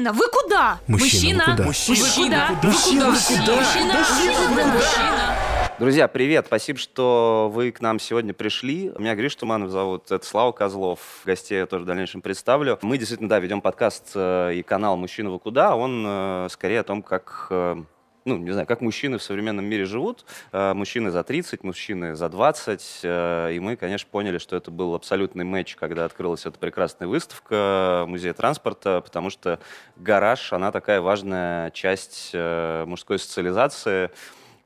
[0.00, 0.80] Мужчина, вы куда?
[0.86, 1.64] Мужчина, вы куда?
[1.66, 2.68] Мужчина, вы куда?
[2.68, 3.56] Мужчина, вы куда?
[3.56, 5.36] Мужчина, Мужчина, Мужчина.
[5.78, 6.46] Друзья, привет!
[6.46, 8.92] Спасибо, что вы к нам сегодня пришли.
[8.98, 11.00] Меня Гриш Туманов зовут, это Слава Козлов.
[11.26, 12.78] Гостей я тоже в дальнейшем представлю.
[12.80, 15.76] Мы действительно, да, ведем подкаст э, и канал «Мужчина, вы куда?».
[15.76, 17.76] Он э, скорее о том, как э,
[18.24, 20.24] ну, не знаю, как мужчины в современном мире живут.
[20.52, 23.00] Э, мужчины за 30, мужчины за 20.
[23.02, 28.04] э, И мы, конечно, поняли, что это был абсолютный матч, когда открылась эта прекрасная выставка
[28.06, 29.58] Музея транспорта, потому что
[29.96, 34.10] гараж, она такая важная часть э, мужской социализации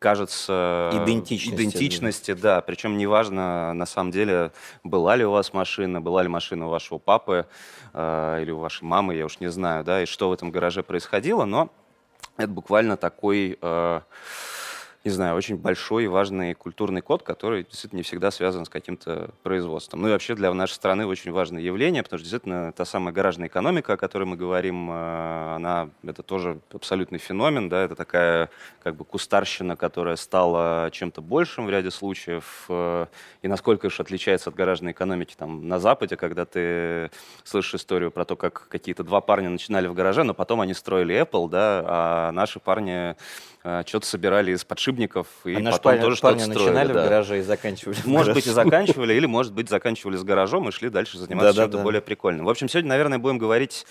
[0.05, 0.91] кажется...
[0.93, 2.61] Идентичности, Идентичности, да.
[2.61, 6.99] Причем неважно, на самом деле, была ли у вас машина, была ли машина у вашего
[6.99, 7.47] папы
[7.95, 10.83] э, или у вашей мамы, я уж не знаю, да, и что в этом гараже
[10.83, 11.71] происходило, но
[12.37, 14.01] это буквально такой, э,
[15.05, 19.31] не знаю, очень большой и важный культурный код, который действительно не всегда связан с каким-то
[19.43, 20.01] производством.
[20.01, 23.49] Ну и вообще для нашей страны очень важное явление, потому что действительно та самая гаражная
[23.49, 28.49] экономика, о которой мы говорим, э, она это тоже абсолютный феномен, да, это такая
[28.83, 33.07] как бы кустарщина, которая стала чем-то большим в ряде случаев, э,
[33.43, 37.11] и насколько уж отличается от гаражной экономики там на Западе, когда ты
[37.45, 41.15] слышишь историю про то, как какие-то два парня начинали в гараже, но потом они строили
[41.15, 43.17] Apple, да, а наши парни
[43.87, 46.59] что-то собирали из подшипников и А потом парни, тоже что-то строили.
[46.59, 47.01] начинали да.
[47.01, 50.73] в гараже и заканчивали Может быть, и заканчивали, или, может быть, заканчивали с гаражом и
[50.73, 52.45] шли дальше заниматься чем-то более прикольным.
[52.45, 53.87] В общем, сегодня, наверное, будем говорить...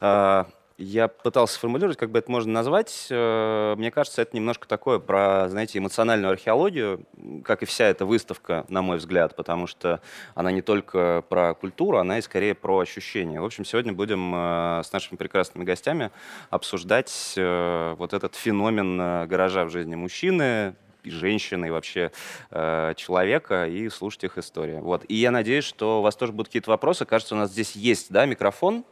[0.00, 0.44] э,
[0.78, 3.06] я пытался сформулировать, как бы это можно назвать.
[3.10, 7.04] Э, Мне кажется, это немножко такое про, знаете, эмоциональную археологию,
[7.44, 10.00] как и вся эта выставка, на мой взгляд, потому что
[10.34, 13.40] она не только про культуру, она и скорее про ощущения.
[13.40, 16.10] В общем, сегодня будем э, с нашими прекрасными гостями
[16.50, 22.12] обсуждать э, вот этот феномен гаража в жизни мужчины, и женщины, и вообще
[22.50, 24.78] э, человека, и слушать их истории.
[24.78, 25.04] Вот.
[25.08, 27.04] И я надеюсь, что у вас тоже будут какие-то вопросы.
[27.04, 28.84] Кажется, у нас здесь есть да, микрофон.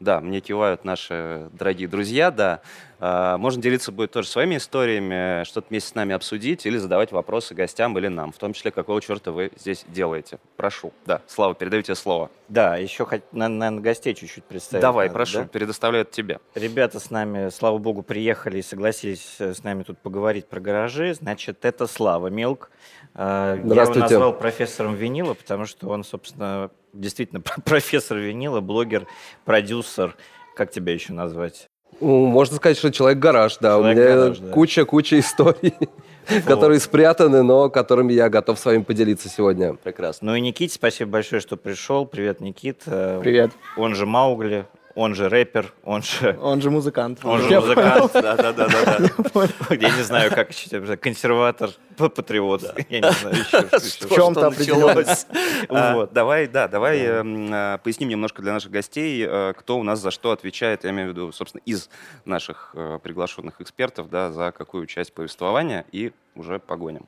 [0.00, 2.60] Да, мне кивают наши дорогие друзья, да.
[2.98, 7.54] А, Можно делиться будет тоже своими историями, что-то вместе с нами обсудить или задавать вопросы
[7.54, 10.38] гостям или нам, в том числе, какого черта вы здесь делаете.
[10.56, 10.92] Прошу.
[11.06, 12.30] Да, Слава, передаю тебе слово.
[12.48, 14.82] Да, еще, наверное, гостей чуть-чуть представить.
[14.82, 15.48] Давай, надо, прошу, да?
[15.52, 16.40] предоставляю это тебе.
[16.54, 21.14] Ребята с нами, слава богу, приехали и согласились э, с нами тут поговорить про гаражи.
[21.14, 22.70] Значит, это Слава Милк.
[23.14, 24.00] Э, Я его Здравствуйте.
[24.02, 29.06] назвал профессором винила, потому что он, собственно, действительно профессор винила, блогер,
[29.44, 30.16] продюсер.
[30.56, 31.66] Как тебя еще назвать?
[32.00, 33.78] Можно сказать, что человек-гараж, да.
[33.78, 34.50] У меня да.
[34.52, 35.74] куча-куча историй,
[36.46, 39.74] которые спрятаны, но которыми я готов с вами поделиться сегодня.
[39.74, 40.28] Прекрасно.
[40.32, 42.06] Ну и Никите спасибо большое, что пришел.
[42.06, 42.82] Привет, Никит.
[42.86, 43.52] Э, Привет.
[43.76, 46.38] Он же Маугли, он же рэпер, он же...
[46.40, 47.20] Он же музыкант.
[47.24, 49.74] Он же музыкант, да, да, да, да, да.
[49.74, 52.74] Я не знаю, как еще консерватор, патриот.
[52.88, 54.06] Я не знаю еще.
[54.06, 55.26] В чем-то началось.
[55.68, 56.12] А, Вот.
[56.12, 60.10] Давай, да, давай эм, э, поясним немножко для наших гостей, э, кто у нас за
[60.10, 61.88] что отвечает, я имею в виду, собственно, из
[62.24, 67.06] наших э, приглашенных экспертов, да, за какую часть повествования, и уже погоним.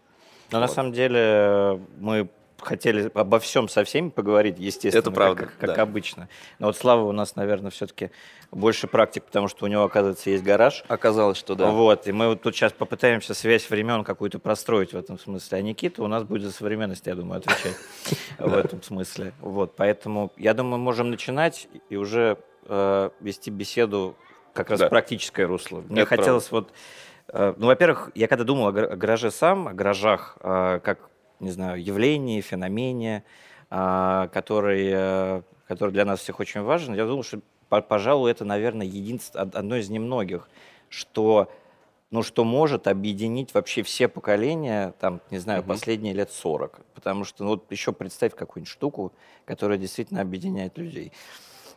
[0.50, 2.28] Но на самом деле э, мы
[2.60, 5.82] хотели обо всем со всеми поговорить, естественно, Это правда, как, как да.
[5.82, 6.28] обычно.
[6.58, 8.10] Но вот Слава у нас, наверное, все-таки
[8.50, 10.84] больше практик, потому что у него, оказывается, есть гараж.
[10.88, 11.70] Оказалось, что да.
[11.70, 15.58] Вот, и мы вот тут сейчас попытаемся связь времен какую-то простроить в этом смысле.
[15.58, 17.76] А Никита у нас будет за современность, я думаю, отвечать
[18.38, 19.32] в этом смысле.
[19.40, 24.16] Вот, поэтому я думаю, можем начинать и уже э, вести беседу
[24.52, 25.84] как раз в практическое русло.
[25.88, 26.72] Мне хотелось вот,
[27.28, 31.10] э, ну, во-первых, я когда думал о гараже сам, о гаражах, э, как,
[31.44, 33.22] не знаю, явлении, феномене,
[33.70, 38.44] а, который, э, который для нас всех очень важен, я думал, что, по- пожалуй, это,
[38.44, 40.48] наверное, единство, од- одно из немногих,
[40.88, 41.50] что,
[42.10, 45.68] ну, что может объединить вообще все поколения, там, не знаю, Мгм.
[45.68, 46.80] последние лет 40.
[46.94, 49.12] Потому что, ну, вот еще представь какую-нибудь штуку,
[49.44, 51.12] которая действительно объединяет людей.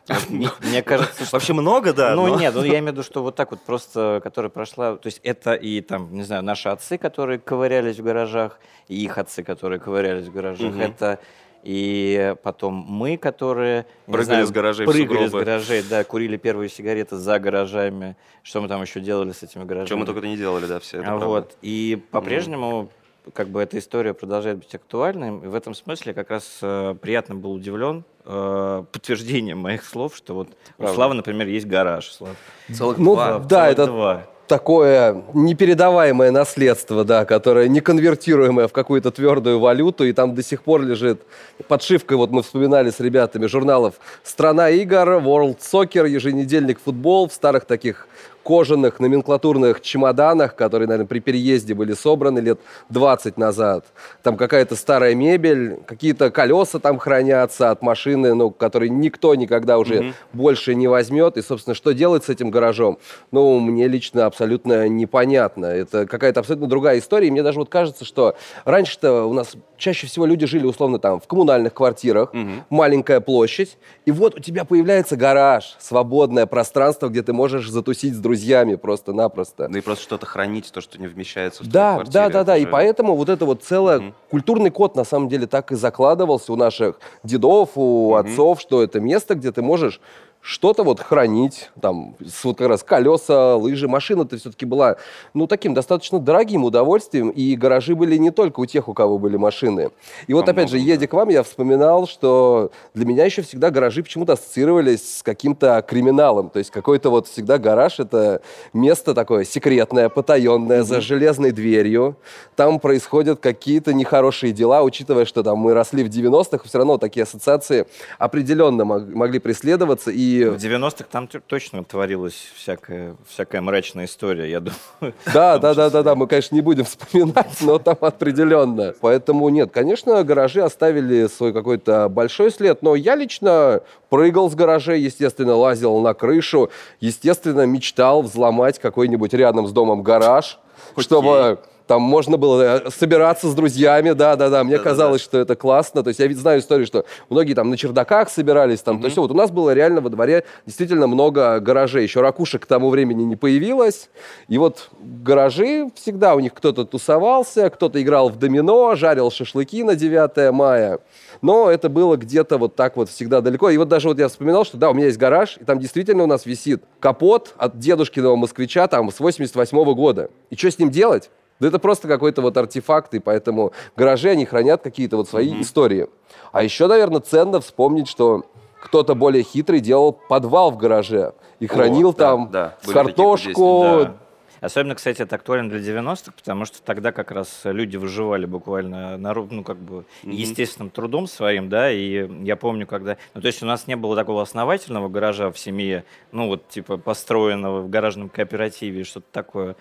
[0.28, 1.36] Вот мне- кажется, что...
[1.36, 2.14] Вообще много, да.
[2.14, 4.96] Ну но- нет, ну я имею в виду, что вот так вот просто, которая прошла,
[4.96, 9.18] то есть это и там, не знаю, наши отцы, которые ковырялись в гаражах, и их
[9.18, 11.18] отцы, которые ковырялись в гаражах, это
[11.64, 17.16] и потом мы, которые Прыгали знаю, с гаражей прыгали с гаражей, да, курили первые сигареты
[17.16, 19.88] за гаражами, что мы там еще делали с этими гаражами.
[19.88, 21.26] Чем мы только не делали, да, все это А правда.
[21.26, 21.56] вот.
[21.62, 22.90] И по-прежнему
[23.34, 25.28] как бы эта история продолжает быть актуальной.
[25.28, 30.34] И в этом смысле как раз э, приятно был удивлен э, подтверждением моих слов, что
[30.34, 30.52] вот у
[30.82, 30.94] Правда.
[30.94, 32.10] Славы, например, есть гараж.
[32.10, 32.36] Слав.
[32.72, 33.38] Целых Ну, два.
[33.38, 34.26] да, Целых это два.
[34.46, 40.82] такое непередаваемое наследство, да, которое неконвертируемое в какую-то твердую валюту, и там до сих пор
[40.82, 41.22] лежит
[41.68, 47.64] подшивка, вот мы вспоминали с ребятами, журналов «Страна игр», «World Soccer», еженедельник «Футбол» в старых
[47.66, 48.08] таких
[48.42, 52.58] кожаных номенклатурных чемоданах, которые, наверное, при переезде были собраны лет
[52.88, 53.84] 20 назад.
[54.22, 60.02] Там какая-то старая мебель, какие-то колеса там хранятся от машины, ну, которые никто никогда уже
[60.02, 60.14] Мгм.
[60.32, 61.36] больше не возьмет.
[61.36, 62.98] И, собственно, что делать с этим гаражом?
[63.32, 65.66] Ну, мне лично абсолютно непонятно.
[65.66, 67.28] Это какая-то абсолютно другая история.
[67.28, 71.20] И мне даже вот кажется, что раньше-то у нас чаще всего люди жили, условно, там,
[71.20, 72.64] в коммунальных квартирах, Мгм.
[72.70, 73.76] маленькая площадь,
[74.06, 78.37] и вот у тебя появляется гараж, свободное пространство, где ты можешь затусить с друзьями
[78.76, 79.68] просто-напросто.
[79.68, 82.56] Да и просто что-то хранить, то, что не вмещается в Да, квартиру, да, да, да.
[82.56, 84.14] это И поэтому вот это вот целое Мгм.
[84.30, 88.18] культурный код на самом деле так и закладывался у наших дедов, у Мгм.
[88.26, 90.00] отцов, что это место, где ты можешь
[90.40, 94.96] что-то вот хранить, там, вот как раз колеса, лыжи, машина-то все-таки была,
[95.34, 99.36] ну, таким достаточно дорогим удовольствием, и гаражи были не только у тех, у кого были
[99.36, 99.90] машины.
[100.26, 103.70] И вот, Во опять же, едя к вам, я вспоминал, что для меня еще всегда
[103.70, 108.40] гаражи почему-то ассоциировались с каким-то криминалом, то есть какой-то вот всегда гараж— это
[108.72, 112.16] место такое секретное, потаенное, за железной дверью,
[112.56, 117.24] там происходят какие-то нехорошие дела, учитывая, что там мы росли в 90-х, все равно такие
[117.24, 117.86] ассоциации
[118.18, 124.60] определенно мог- могли преследоваться, и В 90-х там точно творилась всякая, всякая мрачная история, я
[124.60, 124.78] думаю.
[125.32, 128.94] Да, да, да, да, да, мы, конечно, не будем вспоминать, но там определенно.
[129.00, 135.00] Поэтому нет, конечно, гаражи оставили свой какой-то большой след, но я лично прыгал с гаражей,
[135.00, 136.70] естественно, лазил на крышу,
[137.00, 140.58] естественно, мечтал взломать какой-нибудь рядом с домом гараж,
[140.96, 144.90] чтобы там можно было э, собираться с друзьями, да-да-да, мне Да-да-да.
[144.90, 148.28] казалось, что это классно, то есть я ведь знаю историю, что многие там на чердаках
[148.28, 152.20] собирались, там, то есть вот у нас было реально во дворе действительно много гаражей, еще
[152.20, 154.10] ракушек к тому времени не появилось,
[154.48, 159.96] и вот гаражи всегда у них кто-то тусовался, кто-то играл в домино, жарил шашлыки на
[159.96, 160.98] 9 мая,
[161.40, 164.66] но это было где-то вот так вот всегда далеко, и вот даже вот я вспоминал,
[164.66, 168.36] что да, у меня есть гараж, и там действительно у нас висит капот от дедушкиного
[168.36, 171.30] москвича там с 88 года, и что с ним делать?
[171.60, 176.08] Да это просто какой-то вот артефакт, и поэтому гаражи, они хранят какие-то вот свои истории.
[176.52, 178.44] А еще, наверное, ценно вспомнить, что
[178.80, 183.84] кто-то более хитрый делал подвал в гараже и хранил да, там да, такие картошку.
[184.04, 184.16] Да.
[184.60, 189.32] Особенно, кстати, это актуально для 90-х, потому что тогда как раз люди выживали буквально на,
[189.32, 193.66] ну, как бы естественным трудом своим, да, и я помню, когда, ну, то есть у
[193.66, 199.04] нас не было такого основательного гаража в семье, ну, вот, типа, построенного в гаражном кооперативе,
[199.04, 199.76] что-то такое.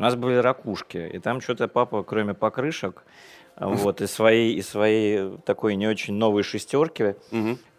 [0.00, 3.02] У нас были ракушки, и там что-то папа, кроме покрышек,
[3.56, 7.16] вот, и своей, и своей такой не очень новой шестерки,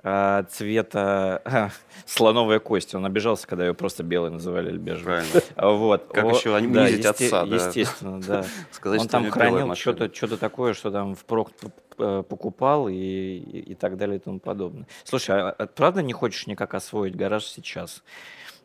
[0.03, 1.71] а, цвета
[2.05, 2.93] слоновая кость.
[2.93, 5.03] Он обижался, когда ее просто белой называли или бежевой.
[5.05, 5.41] Правильно.
[5.55, 6.11] А, Вот.
[6.13, 7.55] Как О, еще они да, унизить отца, да.
[7.55, 8.45] Естественно, да.
[8.71, 11.49] Сказать, Он там хранил что-то что такое, что там впрок
[11.97, 14.87] э, покупал и, и, и так далее и тому подобное.
[15.05, 18.03] Слушай, а, а правда не хочешь никак освоить гараж сейчас?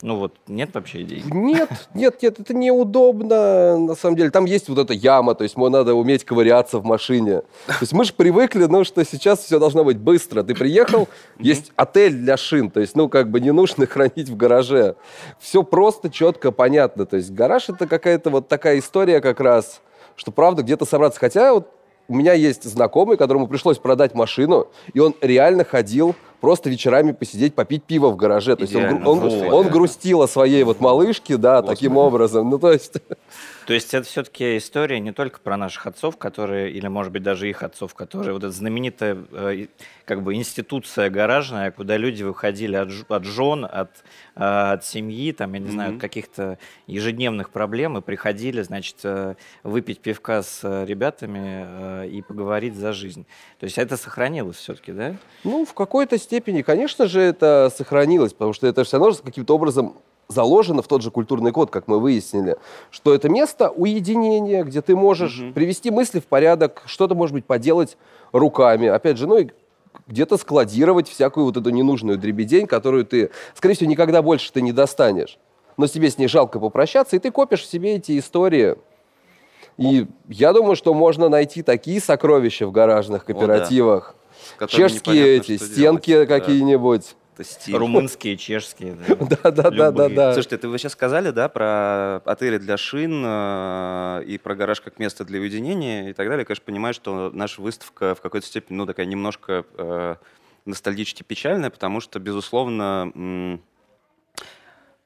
[0.02, 1.22] Ну вот, нет вообще идей?
[1.30, 4.30] Нет, нет, нет, это неудобно, на самом деле.
[4.30, 7.40] Там есть вот эта яма, то есть надо уметь ковыряться в машине.
[7.66, 10.42] То есть мы же привыкли, ну, что сейчас все должно быть быстро.
[10.42, 11.08] Ты приехал,
[11.38, 14.96] есть отель для шин, то есть, ну, как бы не нужно хранить в гараже.
[15.40, 17.06] Все просто, четко, понятно.
[17.06, 19.80] То есть гараж это какая-то вот такая история как раз,
[20.14, 21.18] что правда где-то собраться.
[21.18, 21.70] Хотя вот
[22.08, 26.14] у меня есть знакомый, которому пришлось продать машину, и он реально ходил
[26.46, 28.54] просто вечерами посидеть, попить пиво в гараже.
[28.54, 32.48] То есть он, он, просто он грустил о своей вот малышке, да, таким образом.
[32.48, 32.92] Ну, то есть...
[33.66, 37.50] То есть это все-таки история не только про наших отцов, которые, или, может быть, даже
[37.50, 39.66] их отцов, которые вот эта знаменитая э,
[40.04, 43.90] как бы институция гаражная, куда люди выходили от, от жен, от,
[44.36, 49.34] э, от семьи, там, я не знаю, от каких-то ежедневных проблем и приходили, значит, э,
[49.64, 53.26] выпить пивка с ребятами и поговорить за жизнь.
[53.58, 55.16] То есть это сохранилось все-таки, да?
[55.42, 59.54] Ну, в какой-то степени, конечно же, это сохранилось, потому что это все равно же каким-то
[59.54, 59.94] образом
[60.28, 62.56] заложено в тот же культурный код, как мы выяснили,
[62.90, 67.96] что это место уединения, где ты можешь привести мысли в порядок, что-то, может быть, поделать
[68.32, 68.88] руками.
[68.88, 69.48] Опять же, ну и
[70.06, 74.72] где-то складировать всякую вот эту ненужную дребедень, которую ты, скорее всего, никогда больше ты не
[74.72, 75.38] достанешь.
[75.76, 78.76] Но тебе с ней жалко попрощаться, и ты копишь в себе эти истории.
[79.76, 84.14] И я думаю, что можно найти такие сокровища в гаражных кооперативах.
[84.14, 84.16] С которыми
[84.68, 87.16] Чешские эти, стенки какие-нибудь.
[87.34, 87.76] это стиль.
[87.76, 88.94] Румынские, чешские.
[88.94, 89.50] да.
[89.50, 90.32] Да, да, да, да.
[90.32, 94.98] Слушайте, ты вы сейчас сказали, да, про отели для шин э, и про гараж как
[94.98, 96.40] место для уединения и так далее.
[96.40, 100.16] Я, конечно, понимаю, что наша выставка в какой-то степени, ну, такая немножко э,
[100.64, 103.60] ностальгически печальная, потому что, безусловно,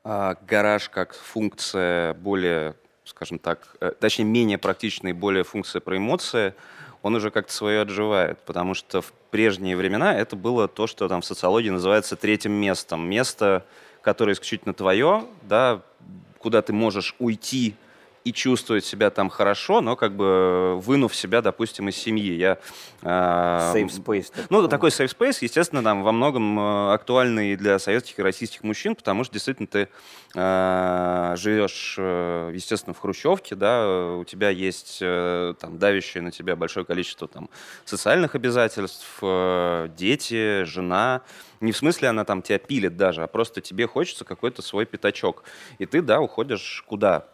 [0.03, 5.97] а, гараж как функция более, скажем так, э, точнее, менее практичная и более функция про
[5.97, 6.55] эмоции,
[7.03, 11.23] он уже как-то свое отживает, потому что в прежние времена это было то, что там
[11.23, 13.09] в социологии называется третьим местом.
[13.09, 13.65] Место,
[14.03, 15.83] которое исключительно твое, да,
[16.39, 17.75] куда ты можешь уйти
[18.25, 22.35] и чувствовать себя там хорошо, но как бы вынув себя, допустим, из семьи.
[22.35, 22.59] Я,
[23.03, 23.07] э,
[23.75, 24.33] Safe space.
[24.51, 28.63] ну, такой safe space, естественно, там во многом э, актуальный и для советских и российских
[28.63, 29.89] мужчин, потому что действительно ты
[30.35, 36.31] э, живешь, э, естественно, в хрущевке, да, э, у тебя есть э, там давящее на
[36.31, 37.49] тебя большое количество там
[37.85, 41.23] социальных обязательств, э, дети, жена.
[41.61, 45.45] Не в смысле она там тебя пилит даже, а просто тебе хочется какой-то свой пятачок.
[45.79, 47.27] И ты, да, уходишь куда?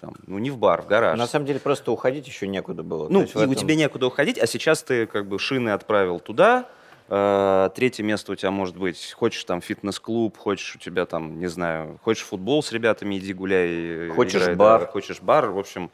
[0.00, 1.18] Там, ну, не в бар, в гараж.
[1.18, 3.08] На самом деле просто уходить еще некуда было.
[3.10, 6.20] Ну, есть и у этом- тебя некуда уходить, а сейчас ты как бы шины отправил
[6.20, 6.66] туда,
[7.10, 11.48] э, третье место у тебя может быть, хочешь там фитнес-клуб, хочешь у тебя там, не
[11.48, 13.68] знаю, хочешь футбол с ребятами, иди гуляй.
[13.68, 14.80] э, Хочешь играй, бар.
[14.80, 15.90] да, хочешь бар, в общем,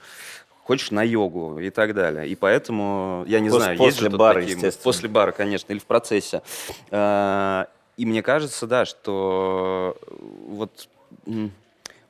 [0.63, 2.29] хочешь на йогу и так далее.
[2.29, 4.85] И поэтому, я не Пос- знаю, есть после же тут бара, такие- естественно.
[4.85, 6.43] После бара, конечно, или в процессе.
[6.91, 7.65] Э,
[7.99, 9.97] И мне кажется, да, что
[10.49, 10.87] вот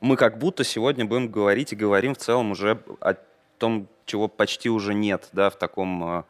[0.01, 3.15] мы как будто сегодня будем говорить и говорим в целом уже о
[3.59, 6.23] том, чего почти уже нет, да, в таком, э,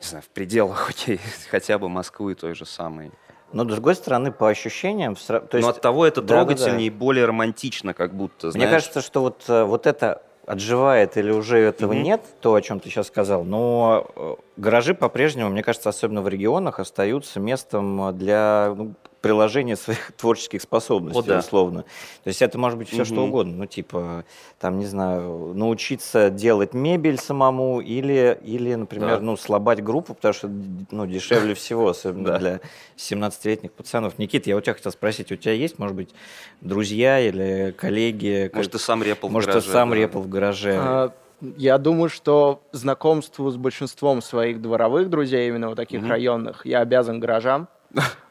[0.00, 1.20] не знаю, в пределах окей,
[1.50, 3.10] хотя бы Москвы той же самой.
[3.52, 5.16] Но, с другой стороны, по ощущениям...
[5.16, 6.54] То есть, Но от того это Да-да-да.
[6.54, 8.70] трогательнее и более романтично, как будто, Мне знаешь.
[8.70, 12.02] кажется, что вот, э, вот это отживает или уже этого Мгм.
[12.02, 16.28] нет, то, о чем ты сейчас сказал, но э, гаражи по-прежнему, мне кажется, особенно в
[16.28, 21.38] регионах, остаются местом для ну, приложения своих творческих способностей, О, да.
[21.38, 21.82] условно.
[22.24, 23.24] То есть это может быть все что Мгм.
[23.28, 24.24] угодно, ну типа,
[24.58, 29.24] там, не знаю, научиться делать мебель самому или, или например, Да.
[29.24, 30.48] ну, слабать группу, потому что
[30.90, 32.60] ну, дешевле всего, особенно для
[32.96, 34.18] 17-летних пацанов.
[34.18, 36.14] Никит, я у тебя хотел спросить, у тебя есть, может быть,
[36.60, 38.50] друзья или коллеги?
[38.54, 40.74] Может, ты сам репал в Может, гараже, ты сам репал в гараже?
[40.76, 41.12] А,
[41.56, 46.10] Я думаю, что знакомству с большинством своих дворовых друзей, именно вот таких Мгм.
[46.10, 47.68] районных, я обязан гаражам.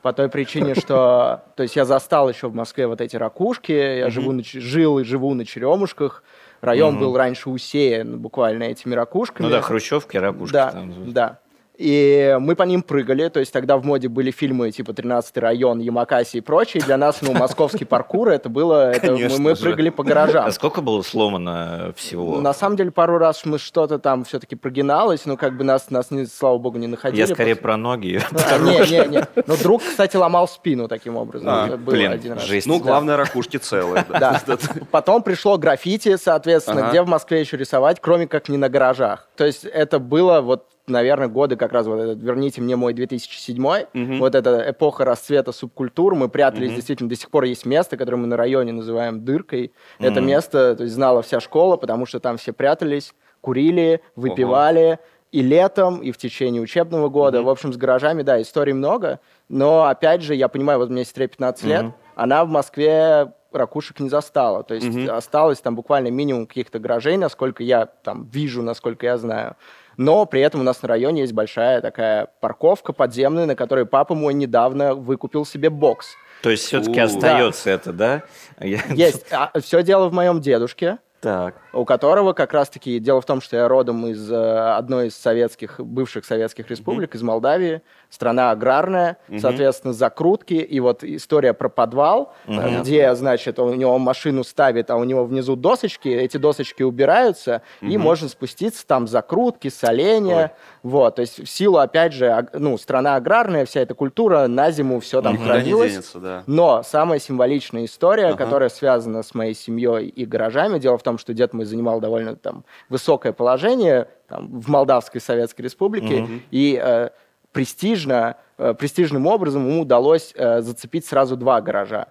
[0.01, 1.43] По той причине, что...
[1.55, 5.03] То есть я застал еще в Москве вот эти ракушки, я живу на жил и
[5.03, 6.23] живу на Черемушках.
[6.61, 9.45] Район был раньше усеян буквально этими ракушками.
[9.45, 10.53] ну да, хрущевки, ракушки.
[10.53, 11.11] Да, там.
[11.11, 11.39] да.
[11.77, 15.77] И мы по ним прыгали, то есть тогда в моде были фильмы типа «13 район»,
[15.79, 16.81] «Ямакаси» и прочее.
[16.83, 18.89] Для нас, ну, московский паркур, это было...
[18.91, 19.61] это мы, мы же.
[19.61, 20.47] прыгали по гаражам.
[20.47, 22.41] А сколько было сломано всего?
[22.41, 26.09] На самом деле, пару раз мы что-то там все-таки прогиналось, но как бы нас, нас
[26.09, 27.21] не, слава богу, не находили.
[27.21, 28.19] Я скорее после- про ноги.
[28.31, 29.27] А, Не, не, не.
[29.45, 31.47] Но друг, кстати, ломал спину таким образом.
[31.47, 32.43] А, было блин, один раз.
[32.45, 32.65] жесть.
[32.65, 32.85] Ну, Да.
[32.85, 34.03] главное, ракушки целые.
[34.09, 34.41] да.
[34.47, 34.57] Да.
[34.91, 36.89] Потом пришло граффити, соответственно, Ага.
[36.89, 39.27] где в Москве еще рисовать, кроме как не на гаражах.
[39.37, 43.87] То есть это было вот наверное, годы как раз вот этот «Верните мне мой 2007»,
[43.93, 44.19] Мгм.
[44.19, 46.75] вот эта эпоха расцвета субкультур, мы прятались, Мгм.
[46.75, 49.73] действительно, до сих пор есть место, которое мы на районе называем «Дыркой».
[49.99, 50.27] Это Мгм.
[50.29, 54.99] место, то есть знала вся школа, потому что там все прятались, курили, выпивали,
[55.33, 57.39] и летом, и в течение учебного года.
[57.39, 57.47] Мгм.
[57.47, 61.27] В общем, с гаражами, да, историй много, но, опять же, я понимаю, вот меня сестре
[61.27, 61.93] 15 лет, Мгм.
[62.15, 64.63] она в Москве ракушек не застала.
[64.63, 65.09] То есть Мгм.
[65.09, 69.55] осталось там буквально минимум каких-то гаражей, насколько я там вижу, насколько я знаю.
[69.97, 74.13] Но при этом у нас на районе есть большая такая парковка подземная, на которой папа
[74.13, 76.15] мой недавно выкупил себе бокс.
[76.43, 78.23] То есть все-таки остается это, да?
[78.59, 79.25] Есть.
[79.63, 81.55] все дело в моем дедушке, Так.
[81.77, 82.99] У которого как раз-таки...
[82.99, 84.35] Дело в том, что я родом из э,
[84.75, 87.81] одной из советских, бывших советских республик, из Молдавии.
[88.09, 89.39] Страна аграрная, Мгм.
[89.39, 90.53] соответственно, закрутки.
[90.55, 92.81] И вот история про подвал, Мгм.
[92.81, 97.97] где, значит, у него машину ставит, а у него внизу досочки, эти досочки убираются, и
[97.97, 98.01] Мгм.
[98.01, 100.53] можно спуститься, там закрутки, соления.
[100.83, 104.99] Вот, то есть в силу, опять же, ну, страна аграрная, вся эта культура, на зиму
[104.99, 105.91] все там не хранилось.
[105.91, 106.43] денется, да.
[106.47, 108.37] Но самая символичная история, Ага.
[108.37, 112.35] которая связана с моей семьей и гаражами, дело в том, что дед мой занимал довольно
[112.35, 116.41] там высокое положение там, в Молдавской Советской Республике, Мгм.
[116.51, 117.09] и э,
[117.51, 122.07] престижно, э, престижным образом ему удалось э, зацепить сразу два гаража.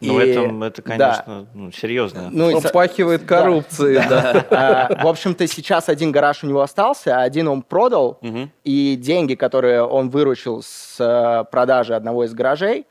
[0.00, 0.88] Ну, И- это, это, да.
[1.14, 2.28] конечно, ну, серьезно.
[2.30, 4.44] Ну, и со- Попахивает коррупцией, да.
[4.50, 8.50] А, В общем-то, сейчас один гараж у него остался, а один он продал, Мгм.
[8.64, 12.84] и деньги, которые он выручил с э, продажи одного из гаражей,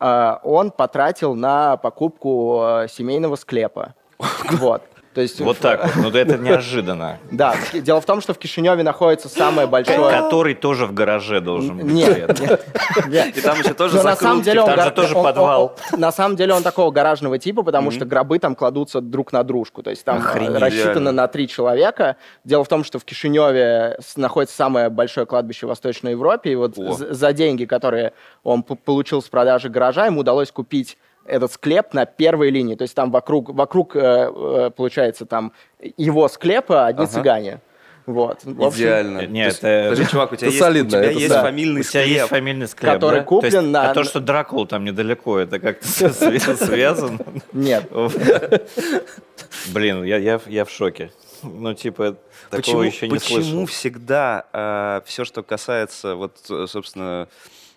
[0.00, 3.94] э, он потратил на покупку э, семейного склепа.
[4.52, 4.82] Вот.
[5.14, 6.12] То есть, Вот так вот.
[6.12, 7.18] Ну, это неожиданно.
[7.30, 9.98] Да, дело в том, что в Кишиневе находится самое большое...
[10.10, 11.86] Который тоже в гараже должен быть.
[11.86, 12.60] Нет, нет,
[13.08, 13.36] нет.
[13.36, 14.44] И там еще тоже Но на самом закрутки.
[14.44, 15.76] деле он, там же тоже подвал.
[15.92, 19.42] он- на самом деле он такого гаражного типа, потому что гробы там кладутся друг на
[19.44, 19.82] дружку.
[19.82, 20.60] То есть там Охренеть.
[20.60, 21.12] рассчитано Реально.
[21.12, 22.16] на три человека.
[22.44, 26.52] Дело в том, что в Кишиневе находится самое большое кладбище в Восточной Европе.
[26.52, 28.12] И вот за деньги, которые
[28.44, 32.74] он получил с продажи гаража, ему удалось купить этот склеп на первой линии.
[32.74, 35.52] То есть там вокруг, вокруг э, э, получается, там
[35.96, 37.12] его склепа одни Ага.
[37.12, 37.60] цыгане.
[38.04, 38.38] Вот.
[38.44, 39.26] Общем, Идеально.
[39.26, 41.28] Нет, То есть, это- Подожди, чувак, у тебя это есть, солидно, у тебя это есть
[41.28, 41.42] да.
[41.42, 42.28] фамильный У тебя есть склеп.
[42.30, 43.24] фамильный склеп, Который да?
[43.26, 45.86] То есть- куплен на- А то, что Дракула там недалеко, это как-то
[46.56, 47.18] связано?
[47.52, 47.88] Нет.
[49.72, 51.12] Блин, я, я, я в шоке.
[51.44, 52.16] Ну, типа,
[52.50, 53.66] такого Почему, еще не почему слышал.
[53.66, 57.26] всегда все, что касается, вот, э, собственно,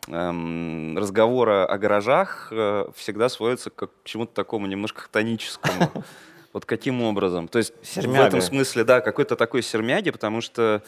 [0.07, 5.91] разговора о гаражах, э, всегда сводится к чему-то такому немножко хтоническому?
[6.53, 7.49] Вот каким образом?
[7.49, 8.27] То есть в Сермяга.
[8.27, 10.83] этом смысле, да, какой-то такой сермяги, потому что,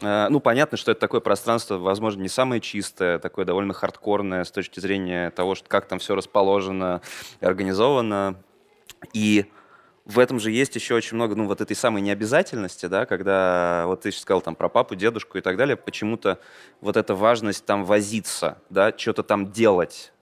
[0.00, 4.52] э, ну, понятно, что это такое пространство, возможно, не самое чистое, такое довольно хардкорное с
[4.52, 7.00] точки зрения того, что как там все расположено
[7.40, 8.36] и организовано.
[9.12, 9.46] И
[10.08, 14.00] в этом же есть еще очень много, ну, вот этой самой необязательности, да, когда, вот
[14.00, 16.38] ты сейчас сказал там про папу, дедушку и так далее, почему-то
[16.80, 20.12] вот эта важность там возиться, да, что-то там делать.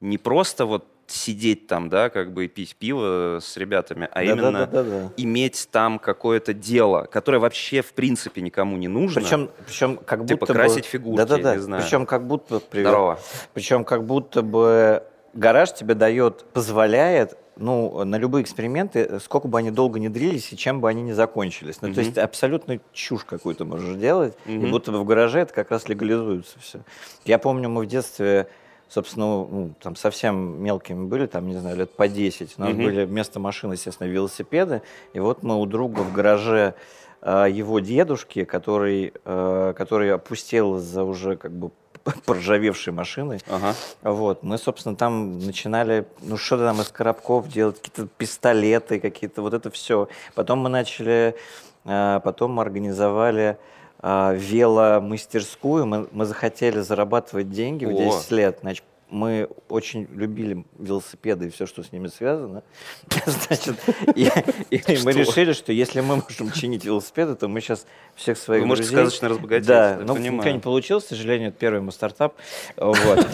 [0.00, 4.52] Не просто вот сидеть там, да, как бы и пить пиво с ребятами, а именно
[4.66, 5.12] Да-да-да-да.
[5.18, 9.20] иметь там какое-то дело, которое вообще в принципе никому не нужно.
[9.20, 10.54] Причем, причем как будто Типа бы...
[10.54, 11.56] красить фигурки, Да-да-да.
[11.56, 11.82] не знаю.
[11.82, 12.58] Причем как будто...
[12.58, 12.88] Привет.
[12.88, 13.18] Здорово.
[13.52, 15.04] Причем как будто бы
[15.36, 20.56] гараж тебе дает, позволяет ну, на любые эксперименты, сколько бы они долго не дрились и
[20.56, 21.80] чем бы они ни закончились.
[21.80, 24.70] Ну, то есть абсолютно чушь какую-то можешь делать, и Мгм.
[24.70, 26.80] будто бы в гараже это как раз легализуется все.
[27.24, 28.48] Я помню, мы в детстве,
[28.88, 32.54] собственно, ну, там совсем мелкими были, там, не знаю, лет по 10.
[32.58, 32.82] У нас Мгм.
[32.84, 34.82] были вместо машин, естественно, велосипеды,
[35.14, 36.74] и вот мы у друга в гараже
[37.22, 41.70] а, его дедушки, который, э, который опустел за уже как бы
[42.24, 43.74] поржавевшей машиной, Ага.
[44.02, 49.54] вот, мы, собственно, там начинали, ну, что-то там из коробков делать, какие-то пистолеты, какие-то, вот
[49.54, 50.08] это все.
[50.34, 51.36] Потом мы начали,
[51.84, 53.58] а, потом мы организовали
[53.98, 58.18] а, веломастерскую, мы, мы захотели зарабатывать деньги в О.
[58.18, 62.62] 10 лет, значит, мы очень любили велосипеды и все, что с ними связано.
[63.26, 63.76] Значит,
[64.16, 64.24] и,
[64.70, 67.86] и мы решили, что если мы можем чинить велосипеды, то мы сейчас
[68.16, 70.38] всех своих Вы можете друзей- сказочно разбогатеть, Да, я ну, понимаю.
[70.40, 72.34] ничего не получилось, к сожалению, это первый мой стартап.
[72.76, 73.26] Вот.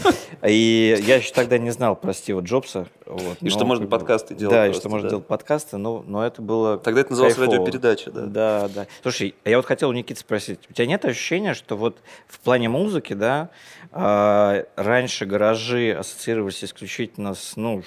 [0.47, 2.87] И я еще тогда не знал про Стива Джобса.
[3.07, 5.11] Вот, И что но можно как бы- подкасты делать Да, и просто, что можно да.
[5.11, 7.59] делать подкасты, но, но это было Тогда это называлось кайфово.
[7.59, 8.23] радиопередача, да.
[8.27, 8.87] Да, да.
[9.03, 12.41] Слушай, а я вот хотел у Никиты спросить, у тебя нет ощущения, что вот в
[12.41, 13.51] плане музыки, да,
[13.93, 17.83] а, раньше гаражи ассоциировались исключительно с, ну,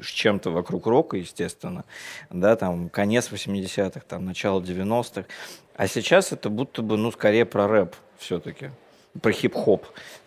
[0.00, 1.84] с чем-то вокруг рока, естественно,
[2.30, 5.24] да, там, конец 80-х, там, начало 90-х,
[5.76, 8.70] а сейчас это будто бы, ну, скорее про рэп все-таки,
[9.20, 9.86] про хип-хоп,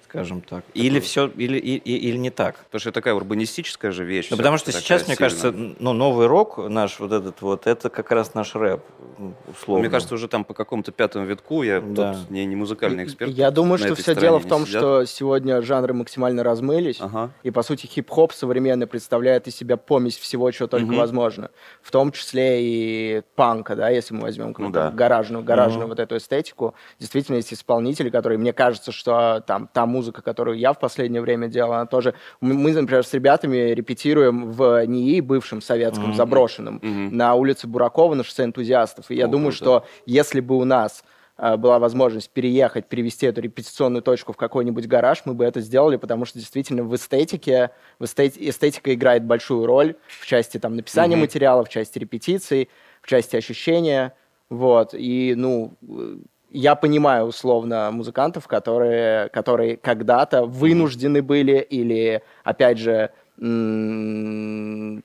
[0.09, 0.63] скажем так.
[0.73, 2.57] Или все, или, и- и- или не так.
[2.65, 4.27] Потому что это такая урбанистическая же вещь.
[4.31, 5.75] Ну, потому что сейчас, такая мне кажется, сильная.
[5.79, 8.81] ну, новый рок наш вот этот вот, это как раз наш рэп,
[9.17, 9.81] ну, условно.
[9.81, 12.13] Мне кажется, уже там по какому-то пятому витку, я Да.
[12.13, 13.31] тут не, не музыкальный эксперт.
[13.31, 14.81] Я думаю, что все дело в том, сидят.
[14.81, 16.97] что сегодня жанры максимально размылись.
[16.99, 17.29] Ага.
[17.43, 20.97] И, по сути, хип-хоп современный представляет из себя помесь всего, чего только Мгм.
[20.97, 21.51] возможно.
[21.81, 24.89] В том числе и панка, да, если мы возьмем Ну да.
[24.91, 26.73] гаражную, гаражную вот эту эстетику.
[26.99, 31.47] Действительно, есть исполнители, которые, мне кажется, что там та музыка, которую я в последнее время
[31.47, 32.13] делал, она тоже...
[32.41, 37.17] Мы, например, с ребятами репетируем в НИИ, бывшем советском, заброшенном, Мгм.
[37.17, 39.11] на улице Буракова, на шоссе энтузиастов.
[39.11, 41.03] И я думаю, что если бы у нас
[41.37, 45.97] э, была возможность переехать, перевести эту репетиционную точку в какой-нибудь гараж, мы бы это сделали,
[45.97, 51.15] потому что действительно в эстетике, в эстет- эстетика играет большую роль в части там, написания
[51.15, 51.21] Мгм.
[51.25, 52.69] материала, в части репетиций,
[53.01, 54.13] в части ощущения.
[54.49, 54.93] Вот.
[54.93, 56.17] И, ну, э,
[56.51, 63.11] я понимаю условно музыкантов, которые, которые когда-то вынуждены были или, опять же,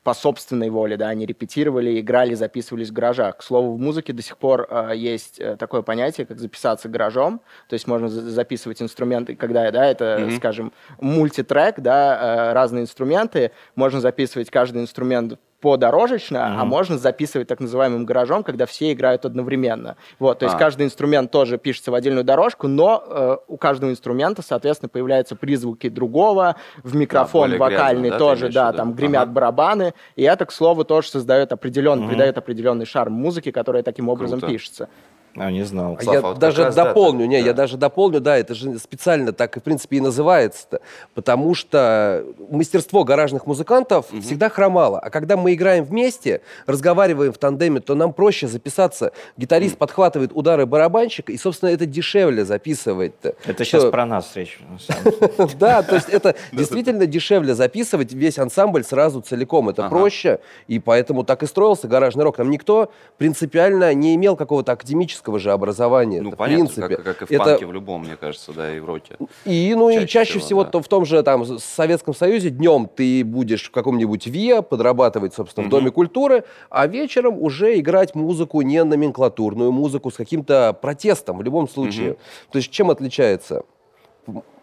[0.02, 3.36] по собственной воле, да, они репетировали, играли, записывались в гаражах.
[3.38, 7.74] К слову, в музыке до сих пор э, есть такое понятие, как записаться гаражом, то
[7.74, 10.36] есть можно за- записывать инструменты, когда, да, это, Мгм.
[10.36, 17.58] скажем, мультитрек, да, э, разные инструменты, можно записывать каждый инструмент подорожечно, а можно записывать так
[17.58, 19.96] называемым гаражом, когда все играют одновременно.
[20.18, 20.58] Вот, то есть А.
[20.58, 25.88] каждый инструмент тоже пишется в отдельную дорожку, но э, у каждого инструмента, соответственно, появляются призвуки
[25.88, 28.76] другого, в микрофон более вокальный грязно, да, тоже, да, виду?
[28.76, 29.32] там гремят Ага.
[29.32, 34.40] барабаны, и это, к слову, тоже создает определенный, придает определенный шарм музыке, которая таким образом
[34.40, 34.52] Круто.
[34.52, 34.88] пишется.
[35.36, 35.96] А, не знал.
[35.98, 37.46] А Слава, я вот как даже раз, да, дополню, так, не, да.
[37.46, 40.80] я даже дополню, да, это же специально так, в принципе, и называется-то,
[41.14, 47.80] потому что мастерство гаражных музыкантов всегда хромало, а когда мы играем вместе, разговариваем в тандеме,
[47.80, 49.10] то нам проще записаться.
[49.36, 53.34] Гитарист подхватывает удары барабанщика, и, собственно, это дешевле записывать-то.
[53.44, 54.60] Это Что- сейчас про нас речь.
[55.58, 59.68] Да, то есть это действительно дешевле записывать весь ансамбль сразу целиком.
[59.68, 62.36] Это проще, и поэтому так и строился гаражный рок.
[62.36, 66.20] Там никто принципиально не имел какого-то академического классического же образования.
[66.22, 66.96] Ну, Это, в понятно, принципе.
[66.96, 69.16] как, как и в это- панке в любом, мне кажется, да, и в роке.
[69.44, 70.70] И, ну, и Чаще чаще всего, всего, да.
[70.70, 75.66] то в том же там Советском Союзе днем ты будешь в каком-нибудь ВИА подрабатывать, собственно,
[75.66, 81.42] в Доме культуры, а вечером уже играть музыку не номенклатурную, музыку с каким-то протестом в
[81.42, 82.16] любом случае.
[82.50, 83.62] То есть чем отличается?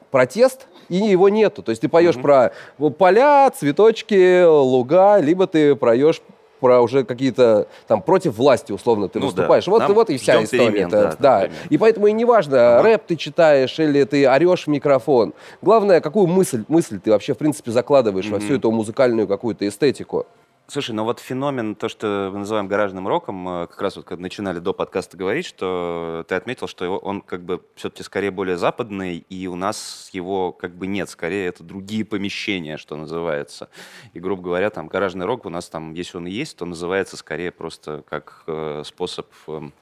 [0.10, 1.63] протест, и его нету.
[1.63, 2.52] То есть ты поешь про
[2.97, 6.21] поля, цветочки, луга, либо ты проешь
[6.62, 9.32] про уже какие-то там против власти, условно, ты Ну да.
[9.32, 9.67] выступаешь.
[9.67, 10.88] Вот, Нам вот и вся история.
[10.88, 11.39] да, да.
[11.41, 11.58] например.
[11.69, 15.34] И поэтому и неважно, рэп ты читаешь или ты орешь в микрофон.
[15.62, 20.26] Главное, какую мысль, мысль ты вообще, в принципе, закладываешь во всю эту музыкальную какую-то эстетику.
[20.71, 24.21] Слушай, ну вот феномен, то, что мы называем гаражным роком, э, как раз вот когда
[24.21, 29.17] начинали до подкаста говорить, что ты отметил, что он как бы все-таки скорее более западный,
[29.17, 33.67] и у нас его как бы нет, скорее это другие помещения, что называется.
[34.13, 37.17] И, грубо говоря, там гаражный рок у нас там, если он и есть, то называется
[37.17, 39.73] скорее просто как э, способ эм,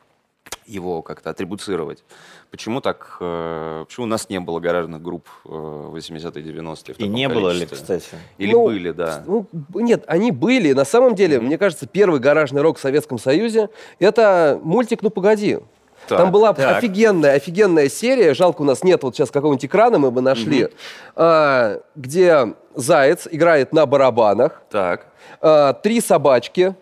[0.69, 2.03] его как-то атрибуцировать.
[2.51, 3.17] Почему так?
[3.19, 6.93] э, почему у нас не было гаражных групп э, 80-е, 90-е?
[6.93, 7.77] в И таком не было ли, количестве?
[7.97, 8.21] кстати?
[8.37, 9.23] Или Ну, были, да.
[9.25, 10.73] Ну, нет, они были.
[10.73, 15.59] На самом деле, мне кажется, первый гаражный рок в Советском Союзе— это мультик «Ну, погоди».
[16.07, 16.77] Так, Там была так.
[16.77, 20.69] офигенная, офигенная серия, жалко, у нас нет вот сейчас какого-нибудь экрана, мы бы нашли,
[21.15, 25.05] а, где заяц играет на барабанах, Так.
[25.41, 26.73] а, три собачки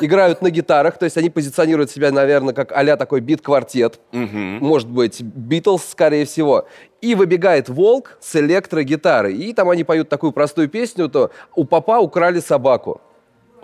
[0.00, 5.22] играют на гитарах, то есть они позиционируют себя, наверное, как а такой бит-квартет, может быть,
[5.22, 6.66] Битлз, скорее всего.
[7.00, 9.34] И выбегает волк с электрогитарой.
[9.34, 13.00] И там они поют такую простую песню, то «У папа украли собаку».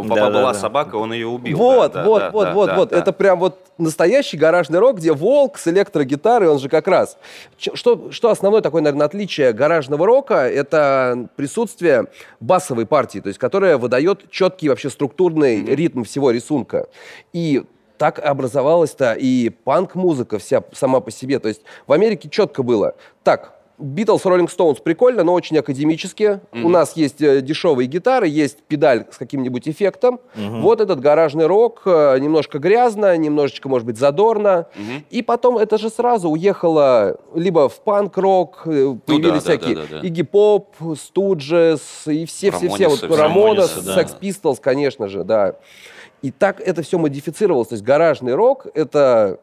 [0.00, 0.38] У папа Да-да-да.
[0.40, 1.56] была собака, он ее убил.
[1.56, 2.88] вот, да, да, вот, да, вот, да, вот, да, вот.
[2.90, 2.98] да.
[2.98, 7.18] Это прям вот настоящий гаражный рок, где волк с электрогитарой, он же как раз.
[7.58, 12.06] Что, что основное такое, наверное, отличие гаражного рока, это присутствие
[12.40, 16.86] басовой партии, то есть которая выдает четкий вообще структурный ритм всего рисунка.
[17.32, 17.64] И
[18.00, 21.38] так образовалась-то и панк-музыка вся сама по себе.
[21.38, 22.94] То есть в Америке четко было.
[23.24, 26.40] Так, Битлз, Роллинг Стоунс прикольно, но очень академически.
[26.52, 30.20] У нас есть э, дешевые гитары, есть педаль с каким-нибудь эффектом.
[30.34, 34.66] Вот этот гаражный рок, э, немножко грязно, немножечко, может быть, задорно.
[35.10, 39.82] И потом это же сразу уехало либо в панк-рок, э, появились да, да, всякие да,
[39.90, 40.06] да, да.
[40.06, 42.88] Игги Поп, Студжес и все-все-все.
[42.88, 43.02] Вот.
[43.02, 43.94] Рамонес, да.
[43.94, 45.56] Секс Pistols, конечно же, да.
[46.22, 47.68] И так это все модифицировалось.
[47.68, 49.40] То есть гаражный рок— это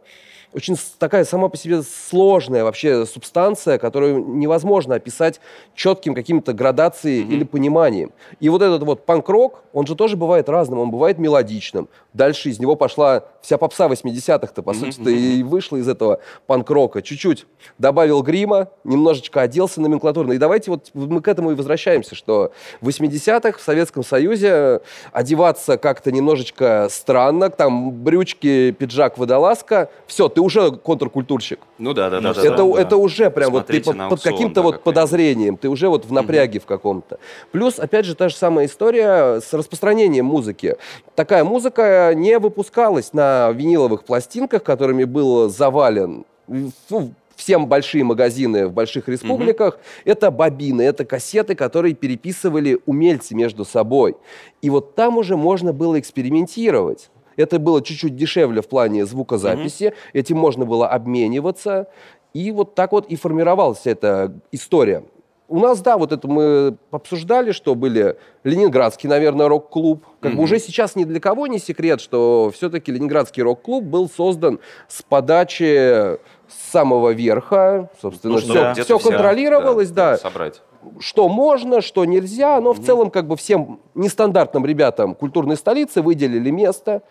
[0.54, 5.40] очень такая сама по себе сложная вообще субстанция, которую невозможно описать
[5.76, 8.12] четким каким-то градацией или пониманием.
[8.40, 11.90] И вот этот вот панк-рок, он же тоже бывает разным, он бывает мелодичным.
[12.14, 17.02] Дальше из него пошла вся попса 80-х-то, по сути-то, и вышла из этого панк-рока.
[17.02, 17.46] Чуть-чуть
[17.78, 20.34] добавил грима, немножечко оделся номенклатурно.
[20.34, 24.82] И давайте вот мы к этому и возвращаемся, что в 80-х в Советском Союзе
[25.12, 31.62] одеваться как-то немножечко странно, там брючки, пиджак, водолазка, все, ты уже контркультурщик.
[31.80, 32.32] Ну да, да, да.
[32.32, 32.80] да, это, да.
[32.80, 34.84] это уже прям вот ты под, под каким-то да, вот какой-нибудь.
[34.84, 37.17] подозрением, ты уже вот в напряге в каком-то.
[37.52, 40.76] Плюс, опять же, та же самая история с распространением музыки.
[41.15, 48.73] Такая музыка не выпускалась на виниловых пластинках, которыми был завален ну, всем большие магазины в
[48.73, 49.80] больших республиках.
[50.06, 54.15] Это бобины, это кассеты, которые переписывали умельцы между собой.
[54.62, 57.10] И вот там уже можно было экспериментировать.
[57.38, 61.88] Это было чуть-чуть дешевле в плане звукозаписи, этим можно было обмениваться.
[62.34, 65.04] И вот так вот и формировалась эта история.
[65.50, 70.04] У нас, да, вот это мы обсуждали, что были Ленинградский, наверное, рок-клуб.
[70.19, 74.60] Как бы уже сейчас ни для кого не секрет, что все-таки Ленинградский рок-клуб был создан
[74.89, 76.17] с подачи
[76.50, 77.89] с самого верха.
[78.02, 80.62] Собственно, Ну, все, где-то все вся, контролировалось, да Собрать.
[81.00, 86.50] Что можно, что нельзя, но в целом как бы всем нестандартным ребятам культурной столицы выделили
[86.50, 87.02] место.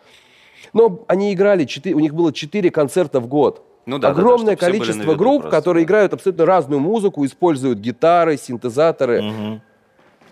[0.72, 3.64] Но они играли, четыре, у них было четыре концерта в год.
[3.86, 5.86] Ну да, да, да, Огромное были на количество виду групп, просто, которые да.
[5.86, 9.22] играют абсолютно разную музыку, используют гитары, синтезаторы.
[9.22, 9.62] Мгм.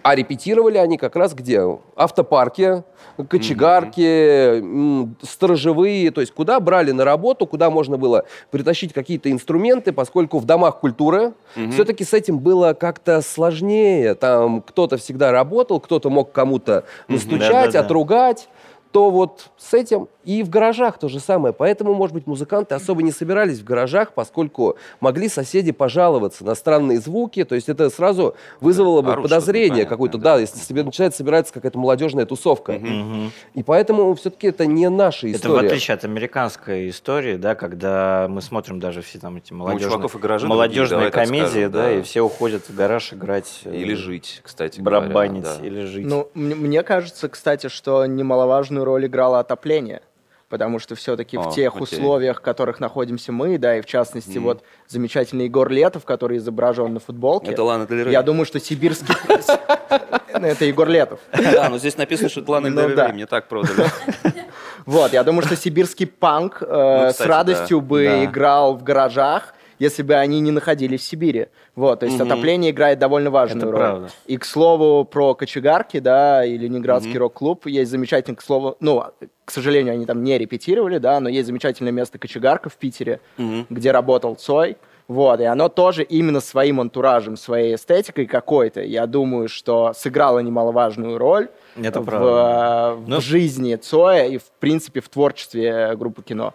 [0.05, 1.63] А репетировали они как раз где?
[1.97, 2.85] Автопарки,
[3.27, 9.93] кочегарки, м, сторожевые, то есть куда брали на работу, куда можно было притащить какие-то инструменты,
[9.95, 11.33] поскольку в домах культуры
[11.73, 14.15] все-таки с этим было как-то сложнее.
[14.15, 17.81] Там кто-то всегда работал, кто-то мог кому-то настучать, Да-да-да.
[17.81, 18.49] отругать.
[18.95, 21.53] То вот с этим и в гаражах то же самое.
[21.53, 27.01] Поэтому, может быть, музыканты особо не собирались в гаражах, поскольку могли соседи пожаловаться на странные
[27.01, 27.43] звуки.
[27.45, 30.35] То есть это сразу вызвало бы орут что-то подозрение какое-то, да.
[30.37, 32.75] да, если себе начинает собираться какая-то молодежная тусовка.
[32.75, 33.33] Мгм.
[33.55, 35.67] И поэтому все-таки это не наша Это в история.
[35.67, 40.19] отличие от американской истории, да, когда мы смотрим даже все там эти молодежные, чуваков и
[40.19, 41.93] гаражи молодежные другие, комедии, скажем, да, да.
[41.95, 43.63] и все уходят в гараж играть.
[43.65, 45.57] э, Или жить, кстати говоря, Барабанить да.
[45.67, 46.07] или жить.
[46.07, 50.03] Ну, мне кажется, кстати, что немаловажную роль играло отопление.
[50.51, 51.83] потому что все-таки в тех окей.
[51.83, 54.45] условиях, в которых находимся мы, да, и в частности Мгм.
[54.45, 57.51] вот замечательный Егор Летов, который изображен на футболке.
[57.51, 58.11] Это Лана Дель.
[58.11, 59.17] Я думаю, что сибирский...
[60.33, 61.19] Это Егор Летов.
[61.33, 63.87] Да, но здесь написано, что это Лана Ну Дель мне так продали.
[64.87, 70.03] Вот, я думаю, что сибирский панк э, Ну, с радостью бы играл в гаражах, если
[70.03, 71.47] бы они не находились в Сибири.
[71.75, 72.31] Вот, то есть Мгм.
[72.33, 73.81] отопление играет довольно важную Это роль.
[73.81, 74.09] правда.
[74.27, 79.05] И к слову про кочегарки, да, и Ленинградский рок-клуб, есть замечательный, к слову, ну,
[79.45, 83.67] к сожалению, они там не репетировали, да, но есть замечательное место кочегарка в Питере, Мгм.
[83.71, 84.77] где работал Цой.
[85.07, 91.19] Вот, и оно тоже именно своим антуражем, своей эстетикой какой-то, я думаю, что сыграло немаловажную
[91.19, 92.95] роль Это в, правда.
[92.97, 96.55] в Ну- жизни Цоя и, в принципе, в творчестве группы кино.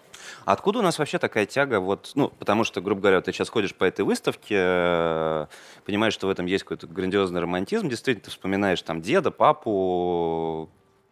[0.49, 3.75] Откуда у нас вообще такая тяга, вот, ну, потому что, грубо говоря, ты сейчас ходишь
[3.75, 5.45] по этой выставке, э,
[5.85, 10.67] понимаешь, что в этом есть какой-то грандиозный романтизм, действительно, ты вспоминаешь там деда, папу,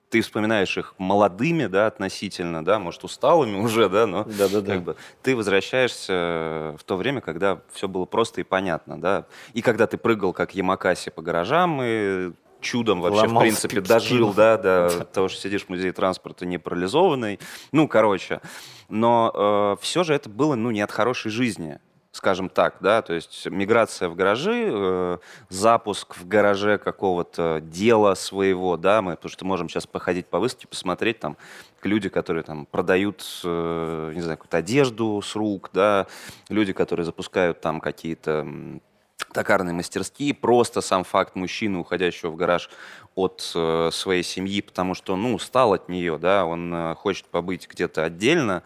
[0.09, 4.73] ты вспоминаешь их молодыми, да, относительно, да, может, усталыми уже, да, но Да-да-да.
[4.73, 9.61] как бы ты возвращаешься в то время, когда все было просто и понятно, да, и
[9.61, 13.87] когда ты прыгал как Ямакаси по гаражам и чудом вообще, Ломал в принципе, спину.
[13.87, 17.39] дожил, да, до того, что сидишь в музее транспорта не парализованный,
[17.71, 18.41] ну, короче,
[18.89, 21.79] но все же это было, ну, не от хорошей жизни,
[22.17, 25.17] скажем так, да, то есть миграция в гаражи, э,
[25.49, 30.67] запуск в гараже какого-то дела своего, да, мы, потому что можем сейчас походить по выставке,
[30.67, 31.37] посмотреть там
[31.83, 36.07] люди, которые там продают, э, не знаю, какую-то одежду с рук, да,
[36.49, 38.45] люди, которые запускают там какие-то
[39.37, 42.71] токарные мастерские, просто сам факт мужчины, уходящего в гараж
[43.13, 47.69] от э, своей семьи, потому что, ну, устал от нее, да, он э, хочет побыть
[47.69, 48.63] где-то отдельно,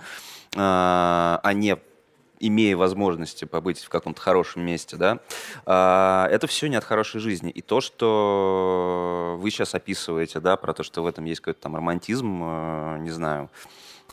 [0.53, 1.77] э, а не
[2.39, 5.19] имея возможности побыть в каком-то хорошем месте, да,
[5.65, 7.51] а, это все не от хорошей жизни.
[7.51, 11.75] И то, что вы сейчас описываете, да, про то, что в этом есть какой-то там
[11.75, 13.49] романтизм, э, не знаю,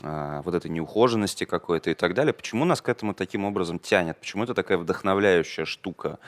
[0.01, 4.17] а, вот этой неухоженности какой-то и так далее, почему нас к этому таким образом тянет?
[4.17, 6.19] Почему это такая вдохновляющая штука?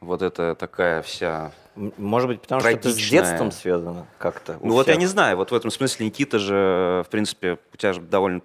[0.00, 1.52] Вот это такая вся...
[1.76, 3.20] Может быть, потому что это с Трагичная.
[3.20, 4.58] детством связано как-то.
[4.62, 5.00] Ну вот я всех.
[5.00, 8.42] не знаю, вот в этом смысле Никита же, в принципе, у тебя же довольно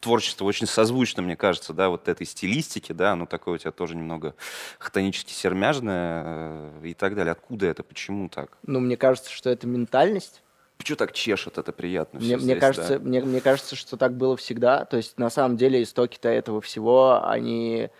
[0.00, 3.94] творчество очень созвучно, мне кажется, да, вот этой стилистики, да, оно такое у тебя тоже
[3.94, 4.34] немного
[4.78, 7.32] хтонически сермяжное э, и так далее.
[7.32, 7.82] Откуда это?
[7.82, 8.56] Почему так?
[8.66, 10.42] Ну, мне кажется, что это ментальность.
[10.78, 12.20] Почему так чешет это приятно?
[12.20, 13.04] Мне, мне здесь, кажется, да?
[13.04, 14.86] мне, мне кажется, что так было всегда.
[14.86, 17.90] То есть, на самом деле, истоки-то этого всего, они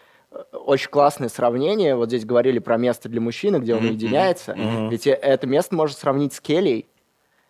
[0.52, 1.96] очень классное сравнение.
[1.96, 4.54] Вот здесь говорили про место для мужчины, где он уединяется.
[4.90, 6.86] Ведь э- это место можно сравнить с Келей.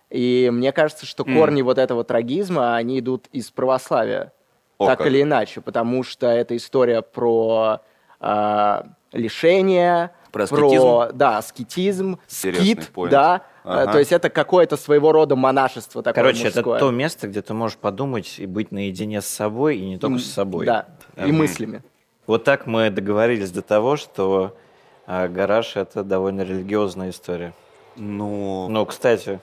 [0.08, 4.32] И мне кажется, что корни вот этого трагизма, они идут из православия.
[4.78, 5.06] О, так как.
[5.08, 5.60] или иначе.
[5.60, 7.80] Потому что это история про
[8.18, 11.16] а, лишение, Про аскетизм?
[11.16, 13.08] да, аскетизм, Интересный скит, point.
[13.10, 13.42] да.
[13.62, 13.90] Ага.
[13.90, 16.80] Э, То есть это какое-то своего рода монашество такое Короче, это мужское.
[16.80, 20.18] то место, где ты можешь подумать и быть наедине с собой, и не только М,
[20.20, 20.64] с собой.
[20.66, 21.36] Да, и Мгм.
[21.36, 21.82] мыслями.
[22.30, 24.56] Вот так мы договорились до того, что
[25.04, 27.52] а, гараж это довольно религиозная история.
[27.96, 29.40] Ну, Ну, кстати,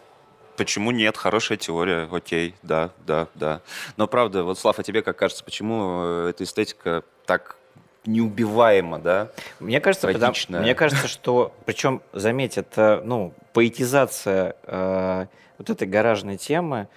[0.55, 1.17] Почему нет?
[1.17, 3.59] Хорошая теория, окей, да, да, да.
[3.97, 7.57] Но правда, вот, Слав, а тебе как кажется, почему э, эта эстетика так
[8.05, 9.31] неубиваема, да?
[9.59, 15.25] мне кажется, потому- мне кажется, что, причем, заметь, это, ну, поэтизация э,
[15.57, 16.87] вот этой гаражной темы,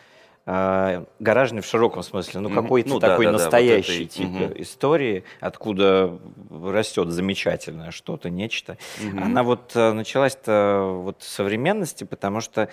[0.46, 4.06] э, гаражной в широком смысле, ну, какой-то Ну да, такой да, да, вот настоящий этой,
[4.06, 4.52] тип мгм.
[4.56, 6.18] истории, откуда
[6.50, 8.76] растет замечательное что-то, нечто.
[9.00, 9.22] Мгм.
[9.22, 12.68] Она вот э, началась-то вот в современности, потому что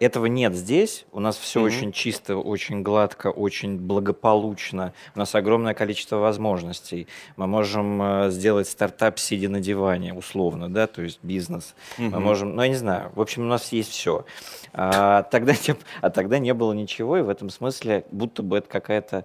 [0.00, 1.04] этого нет здесь.
[1.12, 1.66] У нас все Мгм.
[1.66, 4.92] очень чисто, очень гладко, очень благополучно.
[5.14, 7.06] У нас огромное количество возможностей.
[7.36, 11.74] Мы можем э, сделать стартап, сидя на диване, условно, да, то есть бизнес.
[11.98, 12.22] Мы Мгм.
[12.22, 14.24] можем, ну, я не знаю, в общем, у нас есть все.
[14.72, 18.68] А тогда, не, а тогда не было ничего, и в этом смысле будто бы это
[18.68, 19.24] какая-то,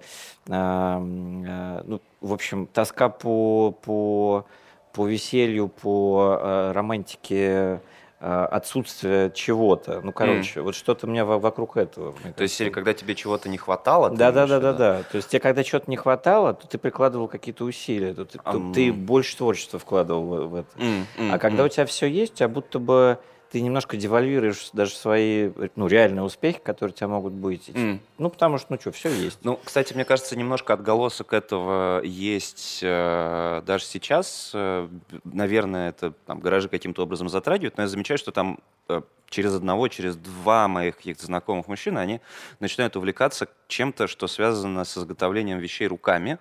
[0.50, 4.46] а, а, ну, в общем, тоска по, по,
[4.94, 7.82] по веселью, по а, романтике,
[8.24, 10.00] отсутствие чего-то.
[10.02, 12.14] Ну, короче, вот что-то у меня во- вокруг этого.
[12.14, 12.70] То есть, кажется.
[12.70, 14.10] когда тебе чего-то не хватало?
[14.10, 15.04] Да, да, да, да, да.
[15.04, 18.72] То есть тебе, когда чего-то не хватало, то ты прикладывал какие-то усилия, то ты, Ам.
[18.74, 20.70] ты больше творчества вкладывал в, это.
[20.78, 21.66] М, м, А когда м.
[21.66, 23.18] у тебя все есть, у тебя будто бы
[23.54, 27.70] ты немножко девальвируешь даже свои ну, реальные успехи, которые у тебя могут быть.
[27.76, 28.00] М.
[28.18, 29.38] Ну, потому что, ну что, все есть.
[29.44, 34.50] Ну, кстати, мне кажется, немножко отголосок этого есть э, даже сейчас.
[34.56, 34.90] Э,
[35.24, 38.58] наверное, это там, гаражи каким-то образом затрагивают, но я замечаю, что там
[38.90, 42.22] э, через одного, через два моих каких-то знакомых мужчин, они
[42.60, 46.40] начинают увлекаться чем-то, что связано с изготовлением вещей руками.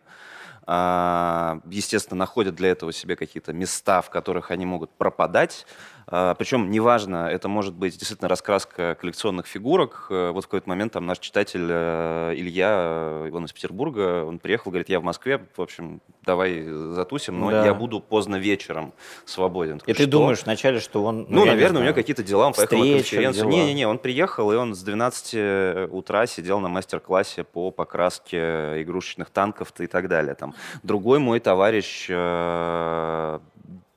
[0.65, 5.67] А, естественно, находят для этого себе какие-то места, в которых они могут пропадать.
[6.07, 10.07] А, Причем, неважно, это может быть действительно раскраска коллекционных фигурок.
[10.11, 14.39] Э, Вот в какой-то момент там наш читатель э, Илья, э, он из Петербурга, он
[14.39, 17.65] приехал, говорит, я в Москве, в общем, давай затусим, но Да.
[17.65, 18.93] я буду поздно вечером
[19.25, 19.77] свободен.
[19.77, 21.27] И Такой, ты «Что?» думаешь вначале, что он...
[21.29, 23.49] Ну, не наверное, у него знаю, какие-то дела, он поехал на конференцию.
[23.49, 29.73] Не-не-не, он приехал, и он с 12 утра сидел на мастер-классе по покраске игрушечных танков
[29.79, 30.35] и так далее.
[30.35, 30.55] Там.
[30.83, 32.09] Другой мой товарищ,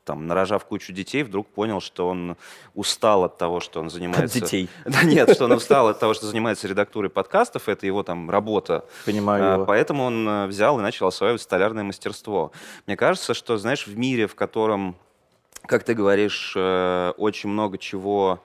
[0.06, 2.38] там, нарожав кучу детей, вдруг понял, что он
[2.76, 4.40] устал от того, что он От занимается...
[4.40, 8.30] детей, Да нет, что он устал от того, что занимается редактурой подкастов, это его там
[8.30, 8.86] работа.
[9.06, 9.66] понимаю А, его.
[9.66, 12.52] Поэтому он э, взял и начал осваивать столярное мастерство.
[12.86, 14.96] Мне кажется, что, знаешь, в мире, в котором,
[15.66, 18.40] как ты говоришь, э, очень много чего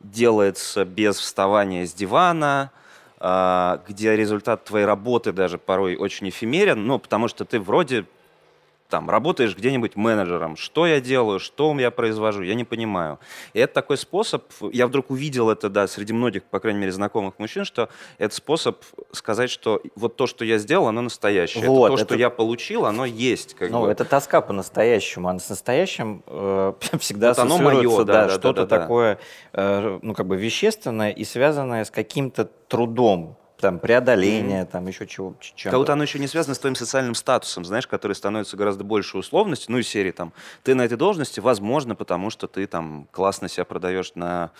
[0.00, 2.72] делается без вставания с дивана,
[3.18, 8.04] а, где результат твоей работы даже порой очень эфемерен, ну, потому что ты вроде
[8.88, 10.56] там работаешь где-нибудь менеджером.
[10.56, 13.18] Что я делаю, что я произвожу, я не понимаю.
[13.52, 17.38] И это такой способ, я вдруг увидел это, да, среди многих, по крайней мере, знакомых
[17.38, 21.66] мужчин, что это способ сказать, что вот то, что я сделал, оно настоящее.
[21.68, 23.54] Вот, это то, это- что я получил, оно есть.
[23.54, 23.90] Как Ну, бы.
[23.90, 28.66] это тоска по-настоящему, а с настоящим э, всегда Вот оно да, да, да, что-то да,
[28.66, 28.78] да.
[28.82, 29.18] такое,
[29.52, 35.34] э, ну, как бы вещественное и связанное с каким-то трудом, там, преодоление, там, еще чего,
[35.40, 38.84] чем Как будто оно еще не связано с твоим социальным статусом, знаешь, который становится гораздо
[38.84, 39.72] больше условностью.
[39.72, 43.64] Ну, из серии там, ты на этой должности, возможно, потому что ты там классно себя
[43.64, 44.50] продаешь на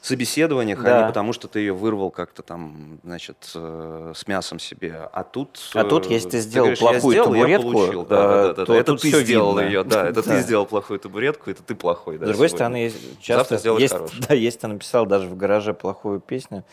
[0.00, 1.00] собеседованиях, а Да.
[1.02, 5.08] не потому что ты ее вырвал как-то там, значит, э, с мясом себе.
[5.12, 5.60] А тут...
[5.74, 8.04] А тут, э, если ты сделал говоришь, я плохую сделал, я табуретку, получил.
[8.06, 9.68] Да, э, да, да, да, то Это ты сделал видно.
[9.68, 10.08] ее, да.
[10.08, 10.34] Это Да.
[10.36, 12.18] ты сделал плохую табуретку, это ты плохой.
[12.18, 12.56] да, С другой сегодня.
[12.56, 13.94] стороны, Завтра часто сделаешь есть,
[14.28, 16.64] да, есть, ты написал даже в гараже плохую песню,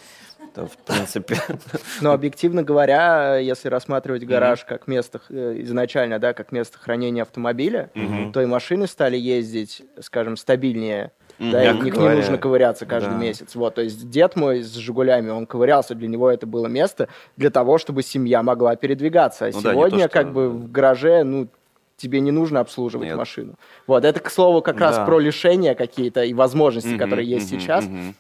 [0.56, 1.38] то, в принципе,
[2.02, 7.92] Но объективно говоря, если рассматривать гараж как место э, изначально, да, как место хранения автомобиля,
[8.34, 11.12] то и машины стали ездить, скажем, стабильнее.
[11.39, 13.17] Да, и Мягко не, нужно ковыряться каждый да.
[13.17, 13.54] месяц.
[13.56, 17.50] Вот, то есть дед мой с Жигулями, он ковырялся, для него это было место для
[17.52, 19.45] того, чтобы семья могла передвигаться.
[19.45, 21.47] А Ну да, сегодня, то, что- как бы в гараже, ну,
[21.95, 23.17] тебе не нужно обслуживать Нет.
[23.17, 23.54] машину.
[23.88, 25.06] Вот, это, к слову, как раз Да.
[25.06, 27.86] про лишения какие-то и возможности, Мгм, которые есть мгм, сейчас.
[27.86, 28.15] мгм.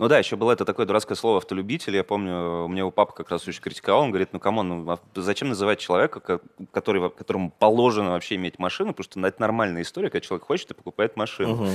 [0.00, 1.94] Ну да, еще было это такое дурацкое слово автолюбитель.
[1.94, 4.00] Я помню, у меня у папы как раз очень критиковал.
[4.04, 6.40] Он говорит, ну come on, ну, а зачем называть человека, ко-
[6.72, 10.74] который, которому положено вообще иметь машину, потому что это нормальная история, когда человек хочет и
[10.74, 11.56] покупает машину.
[11.56, 11.70] мгм.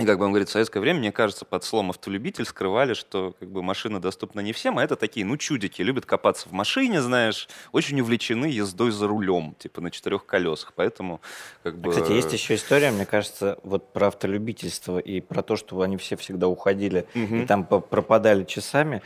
[0.00, 3.34] И как бы он говорит, в советское время, мне кажется, под словом автолюбитель скрывали, что
[3.38, 7.02] как бы машина доступна не всем, а это такие, ну, чудики, любят копаться в машине,
[7.02, 11.20] знаешь, очень увлечены ездой за рулем, типа на четырех колесах, поэтому
[11.62, 11.90] как бы...
[11.90, 16.16] Кстати, есть еще история, мне кажется, вот про автолюбительство и про то, что они все
[16.16, 17.42] всегда уходили Мгм.
[17.42, 19.02] и там пропадали часами,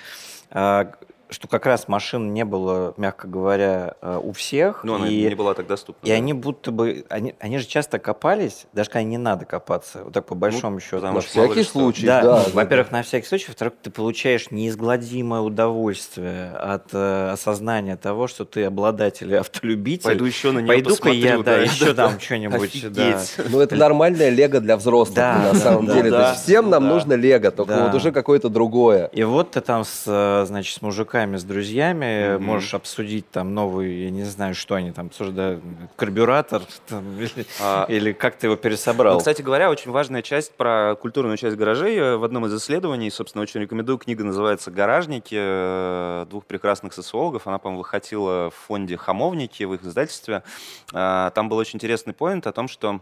[0.50, 0.92] а,
[1.30, 4.84] что как раз машин не было, мягко говоря, а, у всех.
[4.84, 6.06] Ну, она и, не была так доступна.
[6.06, 6.16] и да.
[6.16, 10.26] они будто бы, они, они же часто копались, даже когда не надо копаться, вот так
[10.26, 10.96] по большому счету.
[10.96, 11.72] Ну, потому На всякий что.
[11.72, 12.36] случай, Да, да.
[12.38, 18.26] ну, да, во-первых, на всякий случай, во-вторых, ты получаешь неизгладимое удовольствие от э, осознания того,
[18.26, 20.04] что ты обладатель и автолюбитель.
[20.04, 23.20] Пойду еще на нее Пойду-ка я, посмотрю, да, еще там что-нибудь, да.
[23.50, 26.10] Ну, это нормальное лего для взрослых, Да, на да, самом да, деле.
[26.10, 26.88] То да, есть всем нам да.
[26.90, 27.86] нужно лего, только Да.
[27.86, 29.06] вот уже какое-то другое.
[29.12, 30.82] И вот ты там с, э, значит, с
[31.14, 32.44] мужиками, с друзьями Мгм.
[32.44, 35.62] можешь обсудить там новый, я не знаю, что они там обсуждают,
[35.96, 39.14] карбюратор там, или, А, или как ты его пересобрал.
[39.14, 41.96] Ну, кстати говоря, очень важная часть про культурную часть гаражей.
[41.96, 43.98] э, В одном из исследований, собственно, очень рекомендую.
[43.98, 47.46] Книга называется «Гаражники» э, двух прекрасных социологов.
[47.46, 50.42] Она, по-моему, выходила в фонде «Хамовники» в их издательстве.
[50.92, 53.00] А, Там был очень интересный поинт о том, что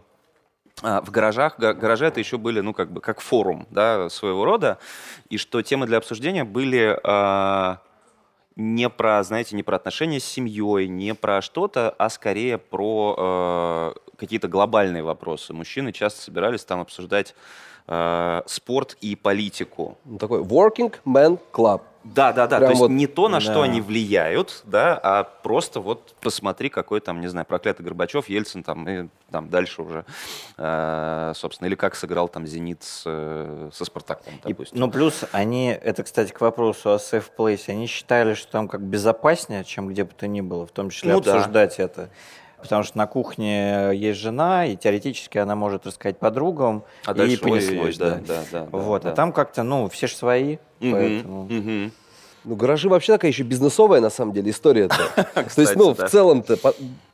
[0.81, 4.43] а, в гаражах, га- гаражи это еще были, ну, как бы, как форум, да, своего
[4.45, 4.77] рода,
[5.29, 7.77] и что темы для обсуждения были а,
[8.55, 13.93] не про, знаете, не про отношения с семьей, не про что-то, а скорее про э,
[14.17, 15.53] какие-то глобальные вопросы.
[15.53, 17.35] Мужчины часто собирались там обсуждать
[17.87, 19.97] э, спорт и политику.
[20.19, 21.81] Такой working man club.
[22.03, 22.57] Да, да, да.
[22.57, 23.41] Прям То есть вот- не то, на Да.
[23.41, 28.61] что они влияют, да, а просто вот посмотри, какой там, не знаю, проклятый Горбачев, Ельцин
[28.63, 30.05] там и там дальше уже,
[30.57, 34.79] э, собственно, или как сыграл там Зенит с, э, со Спартаком, И- допустим.
[34.79, 38.81] ну, плюс они, это, кстати, к вопросу о safe place, они считали, что там как
[38.81, 41.35] безопаснее, чем где бы то ни было, в том числе Ну да.
[41.35, 42.09] обсуждать это.
[42.63, 47.97] Потому что на кухне есть жена, и теоретически она может рассказать подругам, а и понеслось,
[47.97, 48.11] да.
[48.15, 49.11] да, да, да, Вот, да.
[49.11, 51.43] а там как-то, ну, все же свои, Мгм, поэтому...
[51.43, 51.91] мгм.
[52.45, 54.95] Ну, гаражи вообще такая еще бизнесовая, на самом деле, история-то.
[55.55, 56.57] То есть, ну, в целом-то,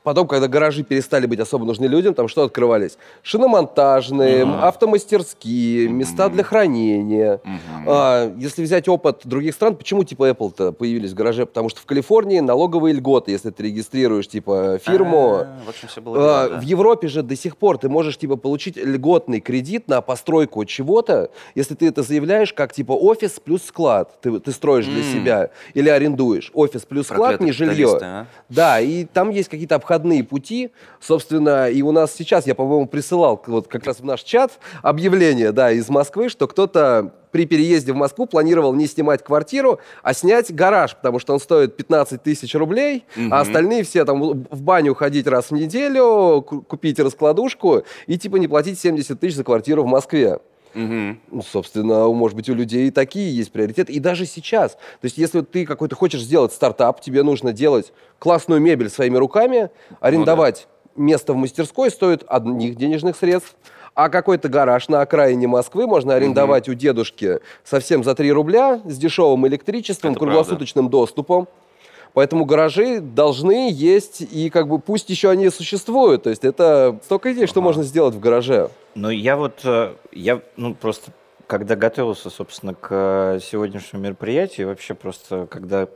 [0.01, 2.97] Потом, когда гаражи перестали быть особо нужны людям, там что открывались?
[3.21, 7.41] Шиномонтажные, автомастерские, места для хранения.
[7.88, 11.45] А, если взять опыт других стран, почему типа Apple-то появились в гараже?
[11.45, 15.39] Потому что в Калифорнии налоговые льготы, если ты регистрируешь типа фирму.
[15.41, 16.59] А, В общем, все было А, да.
[16.59, 21.30] В Европе же до сих пор ты можешь типа получить льготный кредит на постройку чего-то,
[21.55, 24.19] если ты это заявляешь как типа офис плюс склад.
[24.21, 25.13] Ты, ты строишь для М.
[25.13, 27.97] себя или арендуешь офис плюс склад, Проклятые не жилье.
[28.01, 28.26] а.
[28.49, 30.69] Да, и там есть какие-то обходные пути,
[30.99, 35.51] собственно, и у нас сейчас, я, по-моему, присылал вот как раз в наш чат объявление,
[35.51, 40.53] да, из Москвы, что кто-то при переезде в Москву планировал не снимать квартиру, а снять
[40.53, 43.33] гараж, потому что он стоит 15 тысяч рублей, Мгм.
[43.33, 44.19] а остальные все там
[44.49, 49.35] в баню ходить раз в неделю, ку- купить раскладушку и типа не платить 70 тысяч
[49.35, 50.39] за квартиру в Москве.
[50.74, 53.93] Ну, собственно, может быть, у людей и такие есть приоритеты.
[53.93, 54.74] И даже сейчас.
[54.74, 59.70] То есть, если ты какой-то хочешь сделать стартап, тебе нужно делать классную мебель своими руками,
[59.99, 63.55] арендовать место в мастерской стоит одних денежных средств,
[63.93, 68.97] а какой-то гараж на окраине Москвы можно арендовать у дедушки совсем за 3 рубля с
[68.97, 71.47] дешевым электричеством, Это круглосуточным доступом.
[72.14, 76.24] Поэтому гаражи должны есть, и как бы пусть еще они существуют.
[76.24, 77.66] То есть это столько идей, что Ага.
[77.66, 78.70] можно сделать в гараже.
[78.95, 81.12] Ну, я вот, э, я, ну, просто,
[81.47, 85.88] когда готовился, собственно, к э, сегодняшнему мероприятию, вообще просто, когда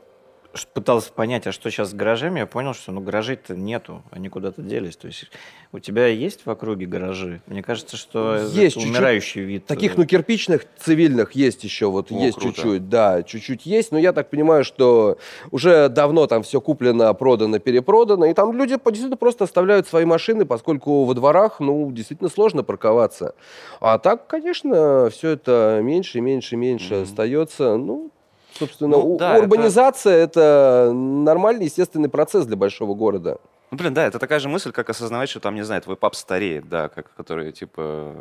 [0.72, 4.62] пытался понять, а что сейчас с гаражами, я понял, что, ну, гаражей-то нету, они куда-то
[4.62, 4.96] делись.
[4.96, 5.30] То есть
[5.72, 7.40] у тебя есть в округе гаражи?
[7.46, 8.90] Мне кажется, что это Есть чуть-чуть.
[8.90, 9.66] умирающий вид.
[9.66, 12.54] Таких, э, ну, кирпичных, цивильных есть еще, вот О, есть круто.
[12.54, 15.18] чуть-чуть, да, чуть-чуть есть, но я так понимаю, что
[15.50, 20.46] уже давно там все куплено, продано, перепродано, и там люди действительно просто оставляют свои машины,
[20.46, 23.34] поскольку во дворах, ну, действительно сложно парковаться.
[23.80, 28.10] А так, конечно, все это меньше, меньше, меньше остается, ну,
[28.58, 30.90] собственно, Ну, да, это- урбанизация это...
[30.94, 33.38] нормальный, естественный процесс для большого города.
[33.70, 36.14] Ну, блин, да, это такая же мысль, как осознавать, что там, не знаю, твой папа
[36.14, 38.12] стареет, да, как, который, типа...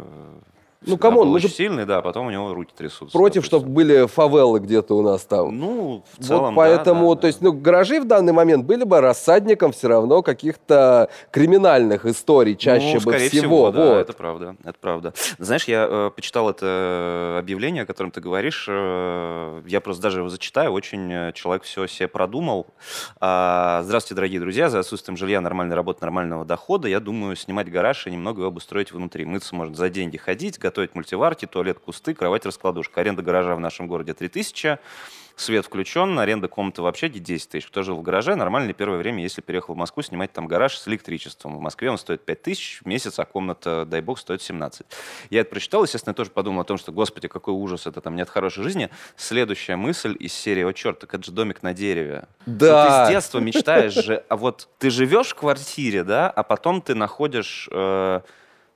[0.85, 3.17] Ну, come on, мы очень же сильный, да, а потом у него руки трясутся.
[3.17, 5.57] Против, чтобы были фавелы где-то у нас там.
[5.57, 8.83] Ну, в целом, вот поэтому, да, да, то есть, ну, гаражи в данный момент были
[8.83, 13.71] бы рассадником все равно каких-то криминальных историй чаще ну, бы скорее всего.
[13.71, 13.97] да, вот.
[13.97, 15.13] это правда, это правда.
[15.39, 20.29] Знаешь, я э, почитал это объявление, о котором ты говоришь, э, я просто даже его
[20.29, 22.67] зачитаю, очень э, человек все себе продумал.
[23.19, 28.07] А, здравствуйте, дорогие друзья, за отсутствием жилья, нормальной работы, нормального дохода, я думаю снимать гараж
[28.07, 29.25] и немного его обустроить внутри.
[29.25, 32.99] Мыться можно за деньги ходить, готовить мультиварки, туалет, кусты, кровать, раскладушка.
[33.01, 34.79] Аренда гаража в нашем городе 3000,
[35.35, 37.67] свет включен, аренда комнаты вообще 10 тысяч.
[37.67, 40.87] Кто жил в гараже, нормально первое время, если переехал в Москву, снимать там гараж с
[40.87, 41.55] электричеством.
[41.55, 44.87] В Москве он стоит 5 тысяч в месяц, а комната, дай бог, стоит 17.
[45.29, 48.15] Я это прочитал, естественно, я тоже подумал о том, что, господи, какой ужас, это там
[48.15, 48.89] нет хорошей жизни.
[49.15, 52.27] Следующая мысль из серии, о черт, так это же домик на дереве.
[52.47, 53.05] Да.
[53.05, 56.95] ты с детства мечтаешь же, а вот ты живешь в квартире, да, а потом ты
[56.95, 58.21] находишь э,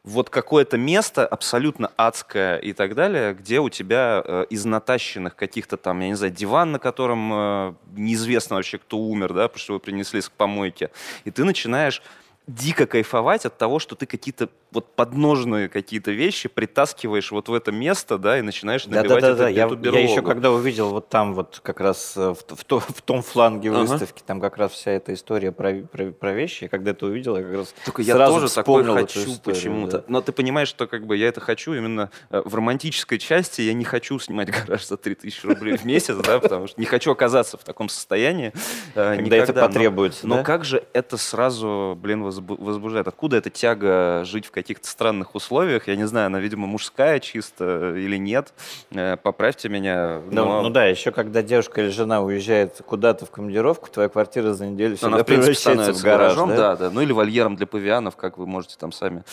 [0.08, 5.76] вот какое-то место абсолютно адское и так далее, где у тебя э, из натащенных каких-то
[5.76, 9.74] там, я не знаю, диван, на котором э, неизвестно вообще, кто умер, да, потому что
[9.74, 10.92] его принесли с помойки,
[11.26, 12.02] и ты начинаешь
[12.48, 17.72] дико кайфовать от того, что ты какие-то вот подножные какие-то вещи притаскиваешь вот в это
[17.72, 19.38] место, да, и начинаешь Да, да, набивать да, эту-
[19.76, 19.90] да.
[19.92, 23.02] Я, я еще когда увидел вот там вот как раз э, в, в то- в
[23.02, 23.80] том фланге Ага.
[23.82, 26.68] выставки, там как раз вся эта история про, про, про вещи.
[26.68, 29.98] Когда это увидел, я как раз Только я сразу тоже такой вспомнил эту хочу почему-то.
[30.00, 30.04] да.
[30.08, 33.62] Но ты понимаешь, что как бы я это хочу именно э, в романтической части.
[33.62, 37.12] Я не хочу снимать гараж за 3000 рублей в месяц, да, потому что не хочу
[37.12, 38.54] оказаться в таком состоянии.
[38.96, 40.44] э, Когда это потребуется, Но да?
[40.44, 43.08] как же это сразу, блин, возбу- возбуждает?
[43.08, 45.88] Откуда эта тяга жить в каких-то странных условиях?
[45.88, 48.54] Я не знаю, она, видимо, мужская чисто или нет.
[48.92, 50.22] Э, Поправьте меня.
[50.32, 54.54] Ну, но- ну да, еще когда девушка или жена уезжает куда-то в командировку, твоя квартира
[54.54, 56.56] за неделю всегда Она, в принципе, превращается в становится гараж, гаражом, да?
[56.56, 56.90] да, да.
[56.92, 59.24] Ну или вольером для павианов, как вы можете там сами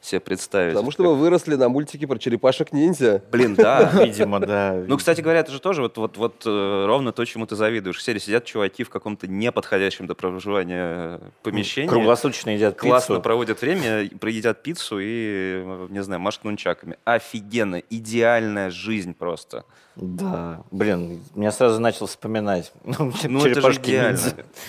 [0.00, 0.74] себе представить.
[0.74, 3.22] Потому что мы выросли на мультике про черепашек-ниндзя.
[3.30, 3.90] Блин, да.
[4.04, 4.82] Видимо, да.
[4.86, 7.96] Ну, кстати говоря, это же тоже вот, вот, вот э, ровно то, чему ты завидуешь.
[7.96, 11.88] В серии сидят чуваки в каком-то неподходящем для проживания помещении.
[11.88, 13.22] Круглосуточно едят Классно пиццу.
[13.22, 16.96] проводят время, проедят пиццу и, не знаю, машут нунчаками.
[17.04, 19.64] Офигенно, идеальная жизнь просто.
[19.96, 22.72] Да, блин, меня сразу начал вспоминать.
[22.84, 24.20] Ну, Ну, это же черепашки идеально.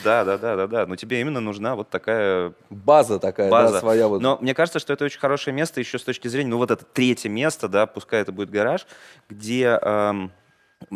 [0.04, 0.86] Да, да, да, да, да.
[0.86, 3.74] Но тебе именно нужна вот такая База такая, база.
[3.74, 4.22] да, своя вот.
[4.22, 6.84] Но мне кажется, что это очень хорошее место еще с точки зрения, ну вот это
[6.84, 8.86] третье место, да, пускай это будет гараж,
[9.30, 10.32] где эм,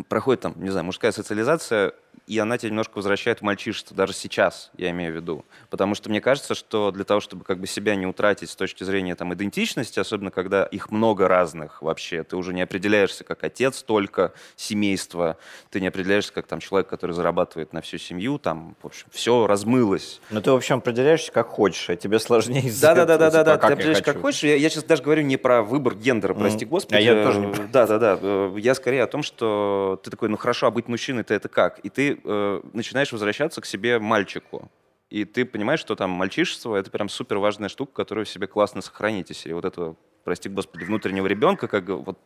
[0.08, 1.92] проходит там, не знаю, мужская социализация,
[2.26, 5.44] и она тебя немножко возвращает в мальчишество, даже сейчас, я имею в виду.
[5.70, 8.84] Потому что мне кажется, что для того, чтобы как бы себя не утратить с точки
[8.84, 13.82] зрения там идентичности, особенно когда их много разных вообще, ты уже не определяешься как отец
[13.82, 15.38] только семейства,
[15.70, 19.46] ты не определяешься как там человек, который зарабатывает на всю семью, там, в общем, все
[19.46, 20.20] размылось.
[20.28, 23.44] Ну, ты, в общем, определяешься как хочешь, а тебе сложнее Да, да, да, да, да,
[23.44, 23.54] да.
[23.54, 24.44] Ты как я определяешь, как хочешь.
[24.44, 26.70] Я, я сейчас даже говорю не про выбор гендера, прости Мгм.
[26.70, 26.96] господи.
[26.96, 28.52] А я тоже не Да, да, да.
[28.58, 31.78] Я скорее о том, что ты такой, ну хорошо, а быть мужчиной-то это как?
[31.80, 34.70] И ты э, начинаешь возвращаться к себе мальчику.
[35.10, 38.82] И ты понимаешь, что там мальчишество— это прям супер важная штука, которую в себе классно
[38.82, 39.34] сохранить.
[39.34, 42.18] Серии вот этого, прости господи, внутреннего ребенка, как вот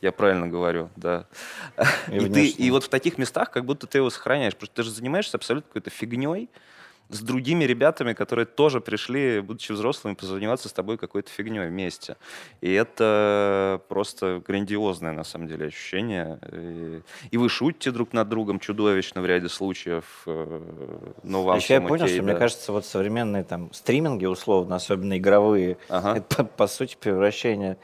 [0.00, 1.26] я правильно говорю, да.
[2.08, 4.76] И И, ты, и вот в таких местах как будто ты его сохраняешь, потому что
[4.76, 6.48] ты же занимаешься абсолютно какой-то фигней
[7.10, 12.16] с другими ребятами, которые тоже пришли, будучи взрослыми, позаниматься с тобой какой-то фигней вместе.
[12.60, 16.38] И это просто грандиозное, на самом деле, ощущение.
[17.30, 20.60] И, вы шутите друг над другом чудовищно в ряде случаев, э,
[21.22, 22.38] но вам Еще я понял, окей, что, мне да.
[22.38, 26.16] кажется, вот современные там стриминги, условно, особенно игровые, Ага.
[26.18, 27.78] это, по, по сути, превращение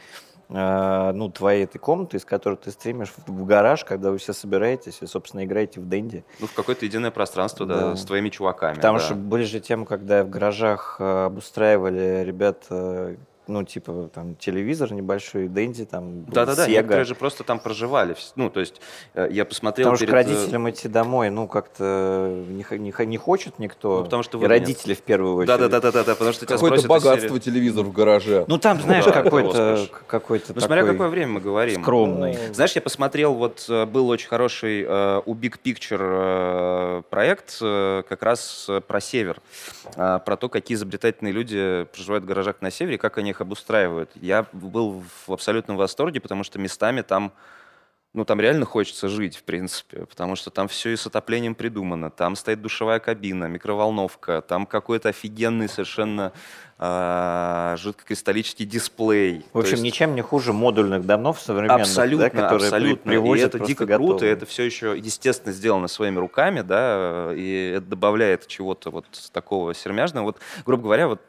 [0.48, 4.98] ну, твоей этой комнаты, из которой ты стримишь, в, в гараж, когда вы все собираетесь
[5.00, 6.24] и, собственно, играете в Дэнди.
[6.38, 7.96] Ну, в какое-то единое пространство, да, Да.
[7.96, 8.76] с твоими чуваками.
[8.76, 9.04] Потому да.
[9.04, 13.16] что были же темы, когда в гаражах э, обустраивали ребят, э,
[13.46, 18.16] ну, типа, там, телевизор небольшой, Дэнди, там, Да-да-да, некоторые же просто там проживали.
[18.34, 18.80] Ну, то есть
[19.14, 23.06] э, я посмотрел Потому что к перед, э, родителям идти домой, ну, как-то не, не,
[23.06, 23.98] не хочет никто.
[23.98, 24.68] Ну, потому что И выбора нет.
[24.68, 25.58] родители в первую очередь.
[25.58, 28.44] Да-да-да-да, потому что тебя Какое-то богатство серии- телевизор в гараже.
[28.48, 29.90] Ну, там, знаешь, Да, какой-то, роскошь.
[29.90, 31.82] к- какой-то Ну, смотря какое время мы говорим.
[31.82, 32.36] скромный.
[32.52, 38.02] Знаешь, я посмотрел, вот э, был очень хороший э, у Big Picture э, проект э,
[38.08, 39.40] как раз про север,
[39.94, 44.10] про то, какие изобретательные люди проживают в гаражах на севере, как они их обустраивают.
[44.14, 47.32] Я был в абсолютном восторге, потому что местами там
[48.16, 52.10] ну, там реально хочется жить, в принципе, потому что там все и с отоплением придумано.
[52.10, 56.32] Там стоит душевая кабина, микроволновка, там какой-то офигенный совершенно
[56.78, 59.44] а, жидкокристаллический дисплей.
[59.52, 63.10] В общем, есть- ничем не хуже модульных домов современных, Абсолютно, да, которые абсолютно.
[63.10, 64.08] привозят и это дико готовые.
[64.12, 69.74] круто, это все еще, естественно, сделано своими руками, да, и это добавляет чего-то вот такого
[69.74, 70.24] сермяжного.
[70.24, 71.20] Вот, грубо говоря, вот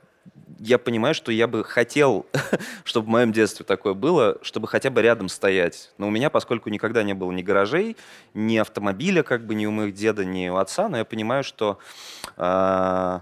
[0.59, 2.25] я понимаю, что я бы хотел,
[2.83, 5.91] чтобы в моем детстве такое было, чтобы хотя бы рядом стоять.
[5.97, 7.97] Но у меня, поскольку никогда не было ни гаражей,
[8.33, 11.79] ни автомобиля, как бы ни у моих деда, ни у отца, но я понимаю, что
[12.37, 13.21] а,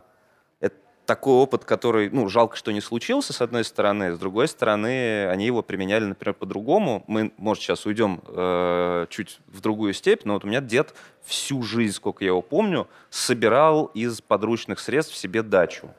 [0.60, 5.28] это такой опыт, который, ну, жалко, что не случился, с одной стороны, с другой стороны,
[5.28, 7.04] они его применяли, например, по-другому.
[7.08, 11.64] Мы, может, сейчас уйдем э, чуть в другую степь, но вот у меня дед всю
[11.64, 15.90] жизнь, сколько я его помню, собирал из подручных средств себе дачу.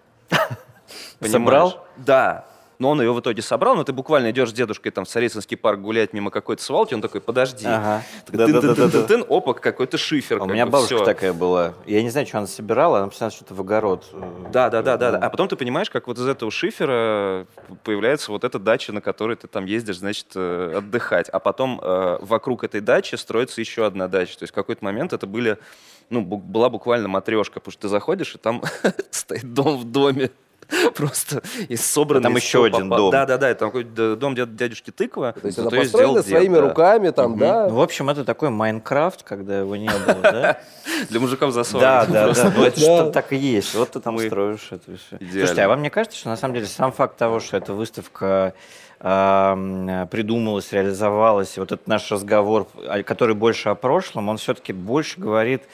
[1.19, 1.33] Понимаешь?
[1.33, 1.87] Собрал?
[1.97, 2.45] Да.
[2.79, 5.57] Но он ее в итоге собрал, но ты буквально идешь с дедушкой там в Царицынский
[5.57, 7.65] парк гулять мимо какой-то свалки, он такой, подожди.
[7.67, 8.03] Ага.
[8.27, 10.41] Тын-тын-тын-тын, опа, какой-то шифер.
[10.41, 11.05] А У меня бы, бабушка всё.
[11.07, 11.73] такая была.
[11.87, 14.05] Я не знаю, что она собирала, она постоянно что-то в огород.
[14.13, 14.21] э,
[14.53, 15.19] Да, да, да, да, да.
[15.21, 17.47] ну, А потом ты понимаешь, как вот из этого шифера
[17.83, 21.31] появляется вот эта дача, на которой ты там ездишь, значит, э, отдыхать.
[21.31, 24.37] А потом э, вокруг этой дачи строится еще одна дача.
[24.39, 25.57] То есть в какой-то момент это были,
[26.11, 28.63] ну, была буквально матрешка, потому что ты заходишь, и там
[29.11, 30.31] стоит дом в доме.
[30.97, 32.25] Просто из собранных.
[32.25, 33.11] Там еще один дом.
[33.11, 33.51] Да, да, да.
[33.51, 35.33] Это такой дом дяд- дядюшки Тыква.
[35.33, 37.67] То есть зато это построено своими руками, там, да.
[37.69, 40.61] Ну, в общем, это такой Майнкрафт, когда его не было, да?
[41.11, 41.81] Для мужиков за 40.
[41.81, 42.53] Да, да, да.
[42.57, 43.75] Ну, это что так и есть.
[43.75, 45.19] Вот ты там строишь это все.
[45.31, 48.55] Слушайте, а вам не кажется, что на самом деле сам факт того, что эта выставка
[48.99, 55.65] придумалась, реализовалась, вот этот наш разговор, а, который больше о прошлом, он все-таки больше говорит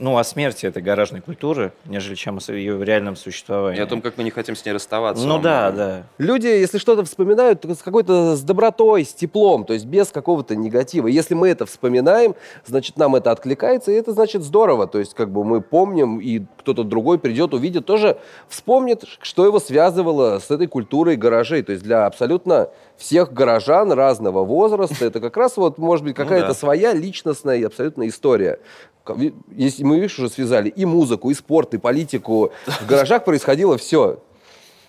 [0.00, 3.78] ну, о смерти этой гаражной культуры, нежели чем о ее реальном существовании.
[3.78, 5.26] И о том, как мы не хотим с ней расставаться.
[5.26, 6.02] Ну да, да.
[6.16, 10.56] Люди, если что-то вспоминают, то с какой-то с добротой, с теплом, то есть без какого-то
[10.56, 11.06] негатива.
[11.06, 12.34] Если мы это вспоминаем,
[12.64, 14.86] значит, нам это откликается, и это значит здорово.
[14.86, 19.60] То есть, как бы мы помним, и кто-то другой придет, увидит, тоже вспомнит, что его
[19.60, 21.62] связывало с этой культурой гаражей.
[21.62, 26.24] То есть для абсолютно всех горожан разного возраста это как раз вот, может быть, Ну
[26.24, 26.54] какая-то да.
[26.54, 28.60] своя личностная и абсолютно история.
[29.50, 34.22] Если мы, видишь, уже связали и музыку, и спорт, и политику, в гаражах происходило все.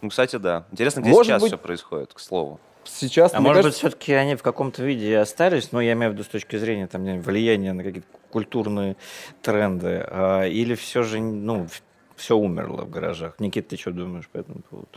[0.01, 0.65] Ну, кстати, да.
[0.71, 2.59] Интересно, где Может сейчас быть- все происходит, к слову.
[2.83, 6.11] Сейчас, А может кажется, быть, все-таки они в каком-то виде и остались, но я имею
[6.11, 8.95] в виду с точки зрения там, влияния на какие-то культурные
[9.43, 11.67] тренды, а, или все же, ну,
[12.15, 13.35] все умерло в гаражах.
[13.39, 14.87] Никита, ты что думаешь по этому поводу?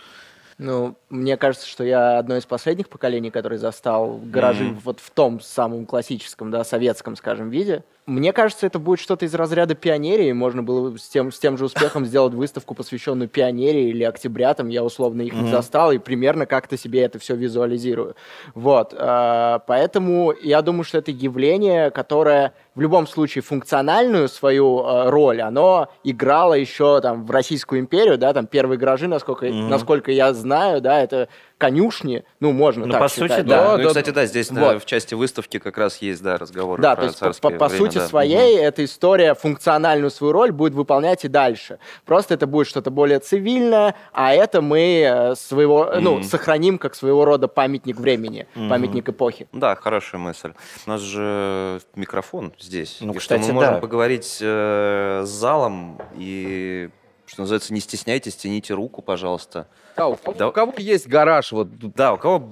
[0.56, 4.80] Ну, мне кажется, что я одно из последних поколений, который застал гаражи Мгм.
[4.84, 7.82] вот в том самом классическом, да, советском, скажем, виде.
[8.06, 10.30] Мне кажется, это будет что-то из разряда пионерии.
[10.32, 14.68] Можно было бы с тем, с тем же успехом сделать выставку, посвященную пионерии или октябрятам.
[14.68, 18.14] Я условно их не застал и примерно как-то себе это все визуализирую.
[18.54, 18.94] Вот.
[18.96, 25.40] а, Поэтому я думаю, что это явление, которое в любом случае функциональную свою э, роль,
[25.40, 30.80] оно играло еще там в Российскую империю, да, там первые гаражи, насколько, насколько я знаю,
[30.80, 31.28] да, это
[31.58, 33.64] конюшни, ну, можно Ну, так по считать, сути, да.
[33.64, 33.76] да.
[33.78, 34.82] Ну, и, кстати, да, здесь да, Вот.
[34.82, 37.78] в части выставки как раз есть, да, разговоры Да, про то есть по, по- время,
[37.84, 38.06] сути да.
[38.06, 41.78] своей эта история функциональную свою роль будет выполнять и дальше.
[42.04, 46.94] Просто это будет что-то более цивильное, а это мы э, своего, э, ну, сохраним как
[46.94, 49.48] своего рода памятник времени, памятник эпохи.
[49.52, 50.52] Да, хорошая мысль.
[50.86, 52.98] У нас же микрофон здесь.
[53.00, 53.80] Ну, и что кстати, мы можем да.
[53.80, 56.90] поговорить э, с залом и,
[57.34, 59.66] что называется, не стесняйтесь, тяните руку, пожалуйста.
[59.96, 60.48] А, у, кого- Да.
[60.48, 61.50] у кого есть гараж?
[61.52, 61.68] Вот?
[61.94, 62.48] Да, у кого...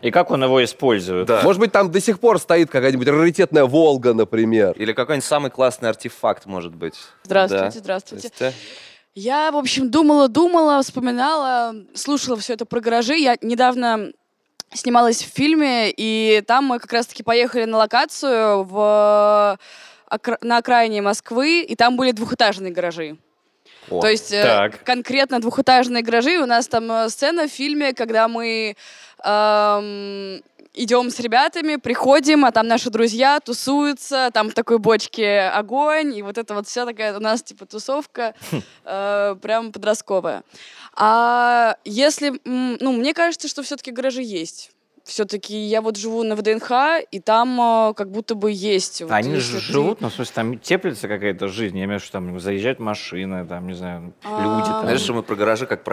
[0.00, 1.26] И как он его использует?
[1.26, 1.42] Да.
[1.42, 4.72] Может быть, там до сих пор стоит какая-нибудь раритетная Волга, например.
[4.78, 6.94] Или какой-нибудь самый классный артефакт, может быть.
[7.24, 7.70] Здравствуйте, Да.
[7.80, 8.30] здравствуйте.
[8.40, 8.54] Есть,
[9.14, 13.16] Я, в общем, думала, думала, вспоминала, слушала все это про гаражи.
[13.16, 14.12] Я недавно
[14.72, 19.58] снималась в фильме, и там мы как раз-таки поехали на локацию в
[20.10, 23.16] окра- на окраине Москвы, и там были двухэтажные гаражи.
[23.90, 24.84] О, То есть э, так.
[24.84, 26.38] конкретно двухэтажные гаражи.
[26.38, 28.76] У нас там э, сцена в фильме, когда мы
[29.24, 30.42] эм,
[30.74, 36.22] идем с ребятами, приходим, а там наши друзья тусуются, там в такой бочке огонь, и
[36.22, 38.34] вот это вот все такая у нас типа тусовка
[38.84, 40.42] э, прям подростковая.
[40.94, 44.70] А если, ну, мне кажется, что все-таки гаражи есть.
[45.04, 46.70] Все-таки я вот живу на ВДНХ,
[47.10, 49.02] и там э, как будто бы есть.
[49.02, 51.76] вот Они же ты- живут, ну, в смысле, там теплится какая-то жизнь.
[51.76, 54.40] Я имею в виду, что там заезжают машины, там, не знаю, А.
[54.42, 54.66] люди.
[54.70, 54.82] там.
[54.82, 55.92] Знаешь, что мы про гаражи как про.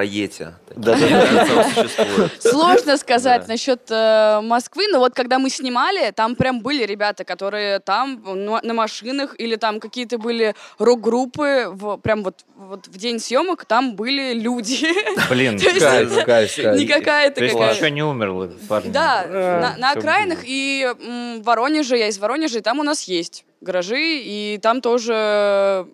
[0.75, 2.41] Да, существуют.
[2.41, 7.79] Сложно сказать насчет э, Москвы, но вот когда мы снимали, там прям были ребята, которые
[7.79, 14.33] там на машинах или там какие-то были рок-группы, прям вот, в день съемок там были
[14.33, 14.87] люди.
[15.29, 16.99] Блин, есть Кайф, кайф, Не кайф.
[16.99, 18.91] какая-то то есть какая еще не умерло, парни.
[18.99, 23.03] Да, Э, на, окраинах и м, в Воронеже, я из Воронежа, и там у нас
[23.03, 25.85] есть гаражи, и там тоже,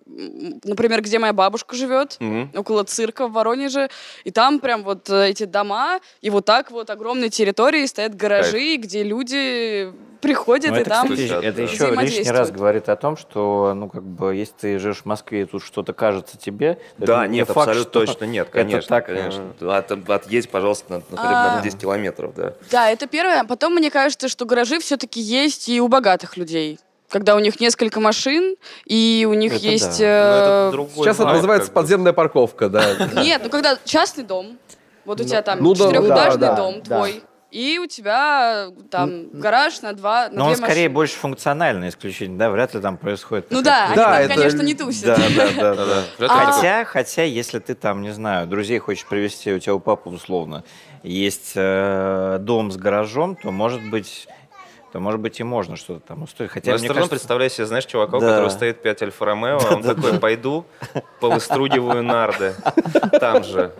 [0.64, 2.52] например, где моя бабушка живет, Мгм.
[2.54, 3.88] около цирка в Воронеже,
[4.24, 8.76] и там прям вот э, эти дома, и вот так вот огромной территории стоят гаражи,
[8.76, 9.92] где люди
[10.26, 11.08] приходят, Ну, и это, там...
[11.08, 14.98] кстати, это еще лишний раз говорит о том, что, ну, как бы, если ты живешь
[15.02, 18.24] в Москве, и тут что-то кажется тебе, Да, это не нет, факт, абсолютно что точно
[18.24, 18.88] нет, это конечно.
[18.88, 19.44] так, конечно.
[19.60, 21.56] э, От- отъедь, пожалуйста, на, например, А.
[21.58, 22.54] на 10 километров, да.
[22.70, 23.44] Да, это первое.
[23.44, 26.80] Потом мне кажется, что гаражи все-таки есть и у богатых людей.
[27.08, 30.00] Когда у них несколько машин, и у них Это есть...
[30.00, 30.70] да.
[30.70, 32.84] э, это Сейчас это вайб, называется подземная парковка, да.
[33.22, 34.58] Нет, ну когда частный дом,
[35.04, 37.22] вот у тебя там ну четырехэтажный дом твой,
[37.56, 40.94] и у тебя там гараж на два, на Но он две скорее машины.
[40.94, 43.46] больше функциональное исключение, да, вряд ли там происходит.
[43.50, 45.18] Ну да, они Да, там, это- конечно, не тусят.
[45.56, 46.28] Да, да, да, да.
[46.28, 50.64] Хотя, хотя, если ты там, не знаю, друзей хочешь привезти, у тебя у папы условно
[51.02, 54.28] есть э, дом с гаражом, то может быть,
[54.92, 56.50] то может быть и можно что-то там устроить.
[56.50, 58.28] Хотя Но я мне все равно кажется, представляю себе, знаешь, чувака, у Да.
[58.28, 60.66] которого стоит 5 Альфа-Ромео, а он такой, пойду,
[61.20, 62.54] повыстругиваю нарды.
[63.18, 63.72] Там же.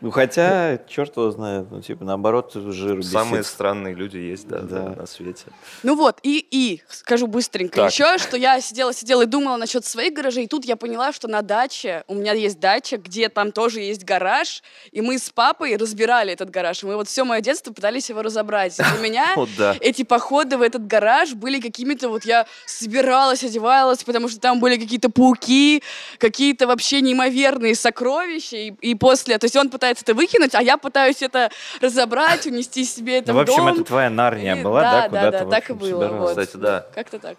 [0.00, 3.52] Ну хотя, черт его знает, ну типа наоборот жир Самые бесит.
[3.52, 5.00] странные люди есть, да, да, Да.
[5.00, 5.44] на свете.
[5.82, 7.90] Ну вот, и, и скажу быстренько Так.
[7.92, 11.28] еще, что я сидела, сидела и думала насчет своих гаражей, и тут я поняла, что
[11.28, 15.76] на даче, у меня есть дача, где там тоже есть гараж, и мы с папой
[15.76, 18.78] разбирали этот гараж, и мы вот все мое детство пытались его разобрать.
[18.78, 19.34] И для меня
[19.80, 24.76] эти походы в этот гараж были какими-то, вот я собиралась, одевалась, потому что там были
[24.78, 25.82] какие-то пауки,
[26.18, 30.76] какие-то вообще неимоверные сокровища, и, и после, то есть он пытается это выкинуть, а я
[30.76, 33.68] пытаюсь это разобрать, унести себе это Ну, в в общем, дом.
[33.68, 36.28] это твоя нарния И- была, да, да, куда да, да, так и было, вот.
[36.30, 36.86] Кстати, да.
[36.94, 37.36] Как-то так.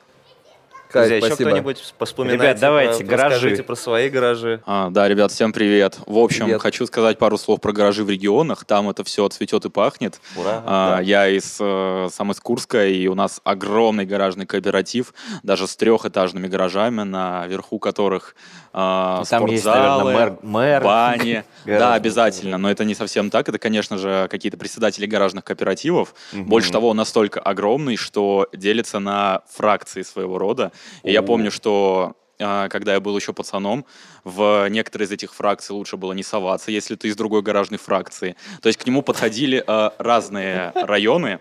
[0.90, 2.42] Кайф, Друзья, еще кто-нибудь вспоминает?
[2.42, 3.36] Ребят, давайте, гаражи.
[3.36, 4.62] Расскажите про свои гаражи.
[4.66, 5.98] А, да, ребят, всем привет.
[6.06, 6.62] В общем, Привет.
[6.62, 8.66] хочу сказать пару слов про гаражи в регионах.
[8.66, 10.20] Там это все цветет и пахнет.
[10.36, 10.62] Ура.
[10.66, 11.02] А, Да.
[11.02, 16.48] Я из, э, сам из Курска, и у нас огромный гаражный кооператив, даже с трехэтажными
[16.50, 18.36] гаражами, наверху которых
[18.74, 20.84] а, Ну, Там есть, спортзалы, наверное, мэр, мэр.
[20.84, 21.44] бани.
[21.66, 23.48] Да, обязательно, но это не совсем так.
[23.48, 26.16] Это, конечно же, какие-то председатели гаражных кооперативов.
[26.34, 30.72] Больше того, он настолько огромный, что делится на фракции своего рода.
[31.04, 33.86] И я помню, что а, когда я был еще пацаном,
[34.24, 38.36] в некоторые из этих фракций лучше было не соваться, если ты из другой гаражной фракции.
[38.62, 41.40] То есть к нему подходили а, разные районы,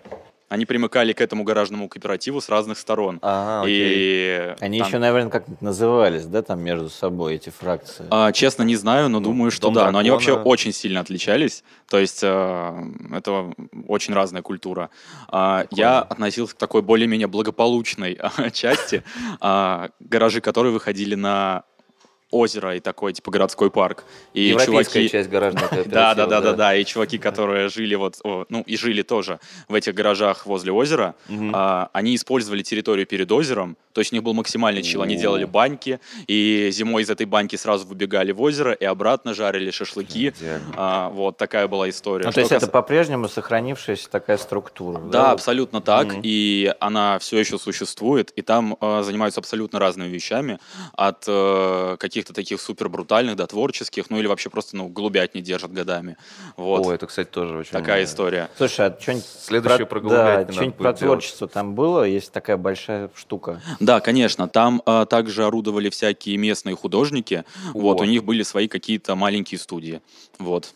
[0.51, 3.21] Они примыкали к этому гаражному кооперативу с разных сторон.
[3.23, 3.73] А, окей.
[3.79, 8.05] И Они там- еще, наверное, как назывались, да, там между собой эти фракции.
[8.11, 9.91] А, честно, не знаю, но Ну, думаю, что Дом да.
[9.93, 10.49] Но они вообще дракона.
[10.51, 11.63] очень сильно отличались.
[11.89, 12.83] То есть э,
[13.13, 13.53] это
[13.87, 14.91] очень разная культура.
[15.29, 19.05] А, я относился к такой более-менее благополучной а, части,
[19.41, 21.63] а, гаражи, которые выходили на
[22.31, 24.05] озеро и такой, типа, городской парк.
[24.35, 25.09] И Европейская чуваки...
[25.11, 25.69] часть гаражного.
[25.87, 26.75] Да, да, да, да, да.
[26.75, 31.15] И чуваки, которые жили вот, ну и жили тоже в этих гаражах возле озера,
[31.53, 33.77] а, они использовали территорию перед озером.
[33.93, 35.03] То есть у них был максимальный чил.
[35.03, 39.71] Они делали баньки, и зимой из этой баньки сразу выбегали в озеро и обратно жарили
[39.71, 40.33] шашлыки.
[40.77, 42.25] А, вот такая была история.
[42.25, 44.99] Ну, Что то есть это кас- по-прежнему сохранившаяся такая структура.
[45.01, 46.07] Да, абсолютно так.
[46.07, 46.21] Мгм.
[46.23, 48.31] И она все еще существует.
[48.37, 50.59] И там э, занимаются абсолютно разными вещами.
[50.93, 54.11] От э, каких-то таких супер брутальных до творческих.
[54.11, 56.17] Ну или вообще просто ну, голубят не держат годами.
[56.57, 56.87] Вот.
[56.87, 57.73] О, это, кстати, тоже очень...
[57.73, 58.49] Такая э, история.
[58.57, 60.99] Слушай, а что-нибудь Следующее про голубят да, не надо что-нибудь про делать.
[61.01, 62.05] творчество там было?
[62.05, 63.61] Есть такая большая штука.
[63.81, 64.47] Да, конечно.
[64.47, 67.45] Там а, также орудовали всякие местные художники.
[67.73, 68.05] Вот, О.
[68.05, 70.01] у них были свои какие-то маленькие студии.
[70.39, 70.75] Вот.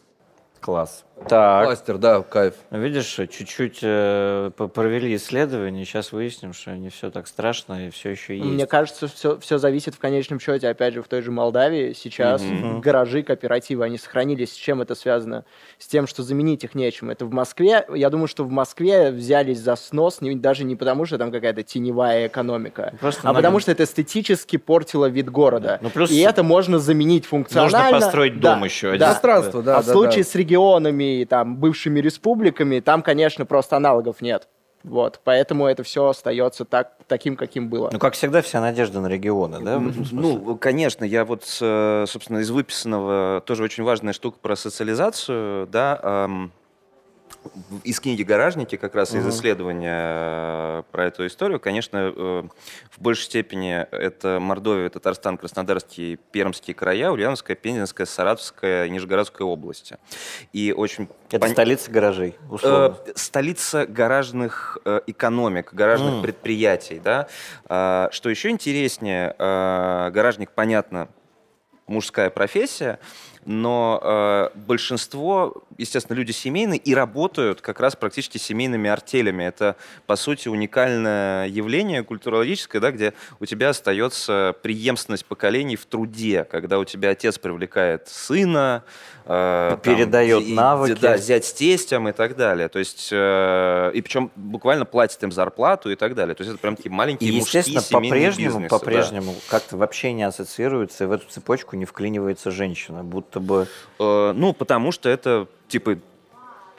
[0.61, 1.05] Класс.
[1.29, 2.55] Так, Мастер, да, кайф.
[2.71, 8.11] ну, видишь, чуть-чуть э, провели исследование, сейчас выясним, что не все так страшно и все
[8.11, 8.47] еще есть.
[8.49, 11.95] Мне кажется, все, все зависит в конечном счете, опять же, в той же Молдавии.
[11.95, 12.81] Сейчас Мгм.
[12.81, 14.53] гаражи, кооперативы, они сохранились.
[14.53, 15.45] С чем это связано?
[15.79, 17.09] С тем, что заменить их нечем.
[17.11, 17.87] Это в Москве.
[17.95, 21.63] Я думаю, что в Москве взялись за снос не- даже не потому, что там какая-то
[21.63, 25.79] теневая экономика, Просто а многим- потому что это эстетически портило вид города.
[25.81, 27.79] Ну, плюс И это можно заменить функционально.
[27.85, 29.01] Нужно построить Да, дом еще один.
[29.01, 29.11] да.
[29.11, 30.31] Пространство, да, а в да, случае да.
[30.31, 34.49] с регионами и там бывшими республиками, там, конечно, просто аналогов нет.
[34.83, 37.89] Вот, поэтому это все остается так, таким, каким было.
[37.91, 39.79] Ну, как всегда, вся надежда на регионы, да?
[39.79, 40.39] в этом смысле?
[40.45, 46.51] Ну, конечно, я вот, собственно, из выписанного тоже очень важная штука про социализацию, да, в-
[47.85, 49.31] из книги «Гаражники», как раз из Мгм.
[49.31, 52.43] исследования э, про эту историю, конечно, э,
[52.91, 59.99] в большей степени это Мордовия, Татарстан, Краснодарские, Пермские края, Ульяновская, Пензенская, Саратовская, Нижегородская области.
[60.53, 62.97] И очень Это пон- столица гаражей, условно.
[63.07, 66.23] Э, столица гаражных экономик, гаражных М.
[66.23, 67.29] предприятий, да.
[68.13, 71.09] Что еще интереснее, гаражник, понятно,
[71.87, 72.99] мужская профессия,
[73.47, 79.45] но э, большинство, естественно, люди семейные и работают как раз практически семейными артелями.
[79.45, 79.77] Это,
[80.07, 86.79] по сути, уникальное явление культурологическое, да, где у тебя остается преемственность поколений в труде, когда
[86.79, 88.83] у тебя отец привлекает сына,
[89.27, 90.99] э, там, Передает и- навыки.
[91.01, 92.69] Да, зять с тестем и так далее.
[92.69, 96.35] То есть, э, и причем буквально платит им зарплату и так далее.
[96.35, 98.79] То есть это прям такие маленькие И, мужские естественно, семейные по-прежнему, бизнесы, да.
[98.79, 103.67] по-прежнему как-то вообще не ассоциируется, и в эту цепочку не вклинивается женщина, будто бы...
[103.99, 105.97] Э, ну, потому что это, типа,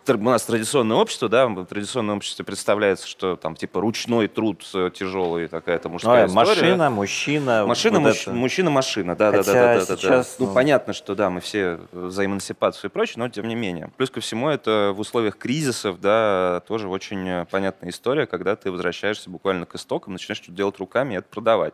[0.07, 4.91] у нас традиционное общество, да, в традиционном обществе представляется, что там, типа, ручной труд э,
[4.93, 6.47] тяжелый, такая-то мужская Ну, история.
[6.61, 7.65] машина, мужчина.
[7.65, 8.31] Машина, вот мужч- это.
[8.33, 11.31] мужчина, машина, да, да, Хотя да, да, да, да, сейчас, Ну, ну- понятно, что да,
[11.31, 13.89] мы все за эмансипацию и прочее, но тем не менее.
[13.97, 18.69] Плюс ко всему, это в условиях кризисов, да, тоже очень э, понятная история, когда ты
[18.71, 21.73] возвращаешься буквально к истокам, начинаешь что-то делать руками и это продавать.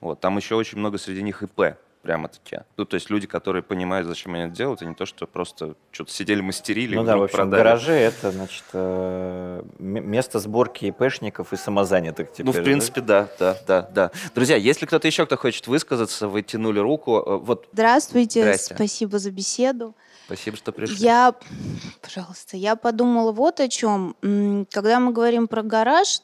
[0.00, 2.58] Вот, там еще очень много среди них ИП прямо-таки.
[2.76, 5.74] Ну, то есть люди, которые понимают, зачем они это делают, а не то, что просто
[5.92, 7.62] что-то сидели, мастерили, Ну и да, в общем, продали.
[7.62, 12.46] гаражи это, значит, э, место сборки ИПшников и самозанятых теперь.
[12.46, 14.10] Ну, в принципе, да, да, да, да.
[14.34, 18.74] Друзья, если кто-то еще, кто хочет высказаться, вы тянули руку, э, вот, Здравствуйте, Здрасте.
[18.74, 19.94] спасибо за беседу.
[20.26, 20.96] спасибо, что пришли.
[20.96, 21.34] Я,
[22.00, 24.16] пожалуйста, я подумала вот о чем.
[24.70, 26.18] Когда мы говорим про гараж,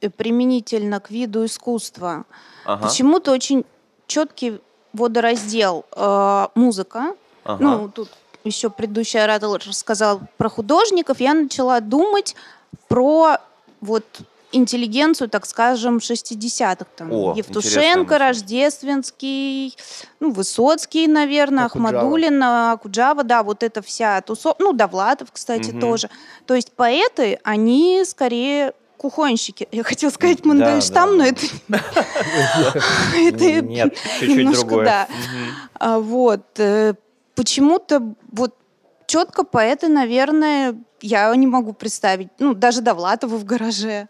[0.00, 2.24] э, применительно к виду искусства,
[2.64, 3.64] Ага, почему-то очень
[4.06, 4.60] четкий
[4.94, 7.14] водораздел э, музыка.
[7.44, 7.62] ага.
[7.62, 8.08] Ну, тут
[8.44, 11.20] еще предыдущий оратор рассказал про художников.
[11.20, 12.34] Я начала думать
[12.88, 13.38] про
[13.80, 14.04] вот
[14.52, 16.86] интеллигенцию, так скажем, 60-х.
[16.96, 18.18] Там, О, Евтушенко.
[18.18, 19.76] Рождественский,
[20.20, 21.88] ну, Высоцкий, наверное, Акуджава.
[21.98, 24.62] Ахмадулина, Акуджава, да, вот эта вся тусовка.
[24.62, 25.80] Ну, Довлатов, кстати, Мгм.
[25.80, 26.08] тоже.
[26.46, 29.68] То есть поэты, они скорее кухонщики.
[29.72, 31.30] Я хотела сказать Мандельштам, да, но
[31.68, 31.80] да.
[32.66, 32.78] это...
[33.16, 34.84] это Нет, чуть-чуть немножко, другое.
[34.84, 35.08] да.
[35.74, 36.42] А, вот.
[36.58, 36.94] э,
[37.34, 38.54] Почему-то вот
[39.06, 42.28] четко поэты, наверное, я не могу представить.
[42.38, 44.08] Ну, даже Довлатова в гараже.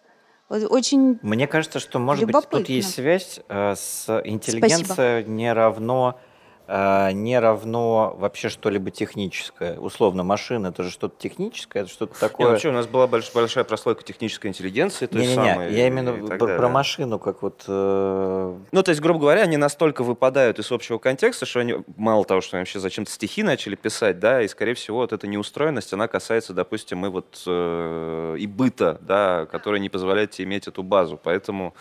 [0.49, 6.19] Очень Мне кажется, что, может быть, тут есть связь э, с интеллигенция не равно
[6.67, 9.79] не равно вообще что-либо техническое.
[9.79, 12.47] Условно, машина это же что-то техническое, это что-то Не, такое.
[12.47, 16.13] ну, вообще у нас была больш- большая прослойка технической интеллигенции, есть Не-не-не, самой я именно
[16.15, 16.57] про, далее.
[16.59, 20.99] про машину, как вот э, Ну, то есть, грубо говоря, они настолько выпадают из общего
[20.99, 24.75] контекста, что они, мало того, что они вообще зачем-то стихи начали писать, да, и, скорее
[24.75, 29.91] всего, вот эта неустроенность, она касается, допустим, и вот э, и быта, да, который не
[29.91, 31.21] позволяет тебе иметь эту базу.
[31.23, 31.75] Поэтому,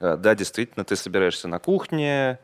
[0.00, 2.38] э, да, действительно, ты собираешься на кухне,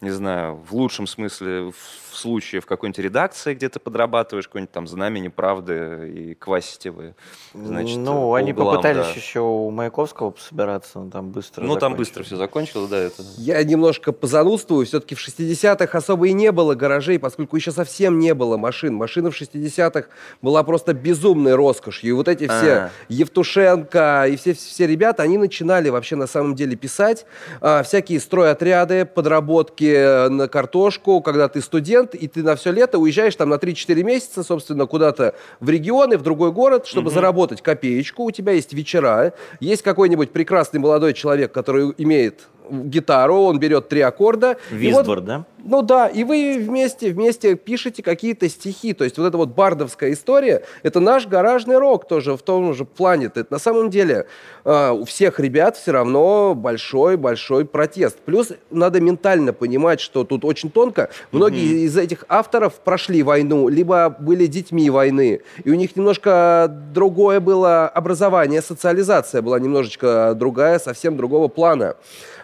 [0.00, 4.86] не знаю, в лучшем смысле, в, случае в какой-нибудь редакции, где ты подрабатываешь, какой-нибудь там
[4.86, 7.14] знамени правды и квасите вы,
[7.54, 9.12] значит, ну, они углам, попытались да.
[9.12, 13.22] еще у Маяковского собираться, но там быстро Ну, там быстро все закончилось, да, это.
[13.36, 14.86] Я немножко позанудствую.
[14.86, 18.94] Все-таки в 60-х особо и не было гаражей, поскольку еще совсем не было машин.
[18.94, 20.08] Машина в 60-х
[20.42, 22.10] была просто безумной роскошью.
[22.10, 22.90] И вот эти все А.
[23.08, 27.26] Евтушенко и все, все ребята, они начинали вообще на самом деле писать
[27.60, 32.98] а, всякие стройотряды, подработки э, на картошку, когда ты студент, и ты на все лето
[32.98, 38.24] уезжаешь там на 3-4 месяца, собственно, куда-то в регионы, в другой город, чтобы заработать копеечку.
[38.24, 44.00] У тебя есть вечера, есть какой-нибудь прекрасный молодой человек, который имеет гитару, он берет три
[44.00, 44.56] аккорда.
[44.70, 45.44] и вот Визбор, да?
[45.66, 48.92] ну да, и вы вместе, вместе пишете какие-то стихи.
[48.92, 52.84] То есть вот эта вот бардовская история, это наш гаражный рок тоже в том же
[52.84, 53.26] плане.
[53.26, 54.26] Это на самом деле
[54.64, 58.18] э, у всех ребят все равно большой-большой протест.
[58.24, 61.10] Плюс надо ментально понимать, что тут очень тонко.
[61.32, 65.40] Многие из этих авторов прошли войну, либо были детьми войны.
[65.64, 71.96] И у них немножко другое было образование, социализация была немножечко другая, совсем другого плана.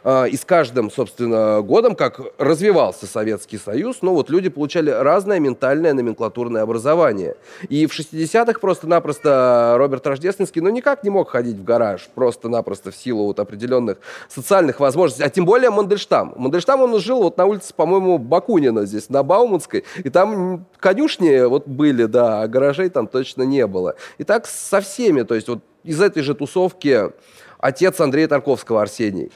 [0.05, 5.39] А, И с каждым, собственно, годом, как развивался Советский Союз, ну вот люди получали разное
[5.39, 7.37] ментальное номенклатурное образование.
[7.69, 12.97] И в 60-х просто-напросто Роберт Рождественский, ну никак не мог ходить в гараж, просто-напросто в
[12.97, 13.99] силу вот определенных
[14.29, 16.35] социальных возможностей, а тем более Мандельштам.
[16.37, 21.69] Мандельштам, он жил вот на улице, по-моему, Бакунина здесь, на Бауманской, и там конюшни вот
[21.69, 23.95] были, да, а гаражей там точно не было.
[24.19, 27.13] И так со всеми, то есть вот из этой же тусовки
[27.59, 29.31] отец Андрея Тарковского, Арсений.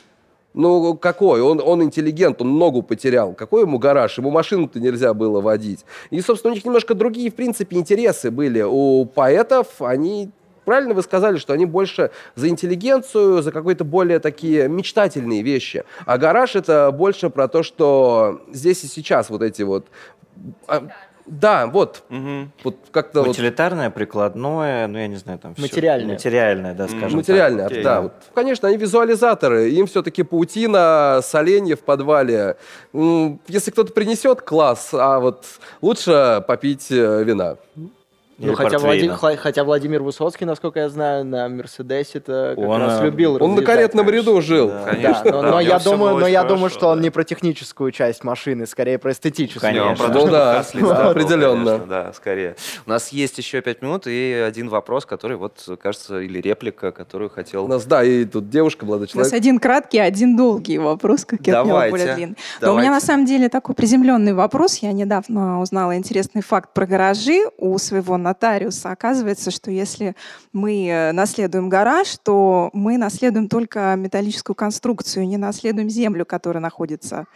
[0.56, 1.42] Ну, какой?
[1.42, 3.34] Он, он интеллигент, он ногу потерял.
[3.34, 4.16] Какой ему гараж?
[4.16, 5.84] Ему машину-то нельзя было водить.
[6.08, 8.62] И, собственно, у них немножко другие, в принципе, интересы были.
[8.62, 10.30] У поэтов они...
[10.64, 15.84] Правильно вы сказали, что они больше за интеллигенцию, за какие-то более такие мечтательные вещи.
[16.06, 19.86] А гараж— это больше про то, что здесь и сейчас вот эти вот...
[20.66, 20.88] а,
[21.26, 22.04] да, вот.
[22.08, 22.52] Мгм.
[22.62, 25.62] Вот как-то вот Утилитарное, прикладное, ну я не знаю, там всё.
[25.62, 26.14] Материальное.
[26.14, 27.82] Материальное, да, скажем Материальный, окей.
[27.82, 28.00] да.
[28.02, 28.12] Вот.
[28.34, 32.56] Конечно, они визуализаторы, им все-таки паутина, соленье в подвале.
[32.92, 35.44] Если кто-то принесет, класс, а вот
[35.82, 37.56] лучше попить э, вина.
[38.38, 43.04] Ну, хотя, хла- хотя Владимир Высоцкий, насколько я знаю, на Мерседесе-то как Он, раз э,
[43.06, 44.68] любил Он на каретном ряду жил.
[44.68, 44.84] Да.
[44.84, 47.24] Конечно, да, но, но у я думаю, но я хорошо, думаю, что он не про
[47.24, 49.72] техническую часть машины, скорее про эстетическую.
[49.72, 50.12] Не, он Конечно.
[50.12, 50.60] про Ну да,
[51.10, 51.64] определенно.
[51.64, 52.56] конечно, Да, скорее.
[52.84, 57.30] У нас есть еще пять минут и один вопрос, который вот, кажется, или реплика, которую
[57.30, 57.66] У хотел...
[57.66, 59.32] нас, да, и тут девушка, молодой У нас человек.
[59.32, 62.36] один краткий, один долгий вопрос, как я поняла, более длинный.
[62.60, 64.76] Но у меня на самом деле такой приземленный вопрос.
[64.78, 68.90] Я недавно узнала интересный факт про гаражи у своего нотариуса.
[68.90, 70.14] Оказывается, что если
[70.52, 77.26] мы э, наследуем гараж, то мы наследуем только металлическую конструкцию, не наследуем землю, которая находится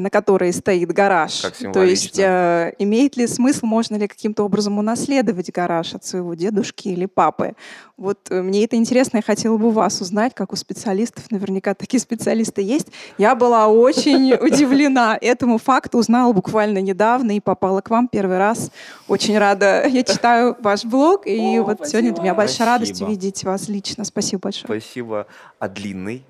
[0.00, 1.42] на которой стоит гараж.
[1.42, 6.34] Как То есть э, имеет ли смысл, можно ли каким-то образом унаследовать гараж от своего
[6.34, 7.54] дедушки или папы?
[7.96, 11.74] Вот э, мне это интересно, я хотела бы у вас узнать, как у специалистов, наверняка
[11.74, 12.88] такие специалисты есть.
[13.18, 18.70] Я была очень удивлена этому факту, узнала буквально недавно и попала к вам первый раз.
[19.08, 19.86] Очень рада.
[19.86, 23.08] Я читаю ваш блог, и вот сегодня для меня большая радость Спасибо.
[23.08, 24.04] увидеть вас лично.
[24.04, 24.80] Спасибо большое.
[24.80, 25.26] Спасибо.
[25.58, 26.24] А длинный?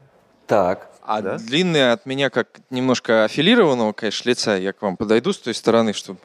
[0.46, 0.91] Так.
[1.04, 1.36] А Да?
[1.36, 5.92] длинный от меня как немножко аффилированного, конечно, лица, я к вам подойду с той стороны,
[5.92, 6.18] чтобы...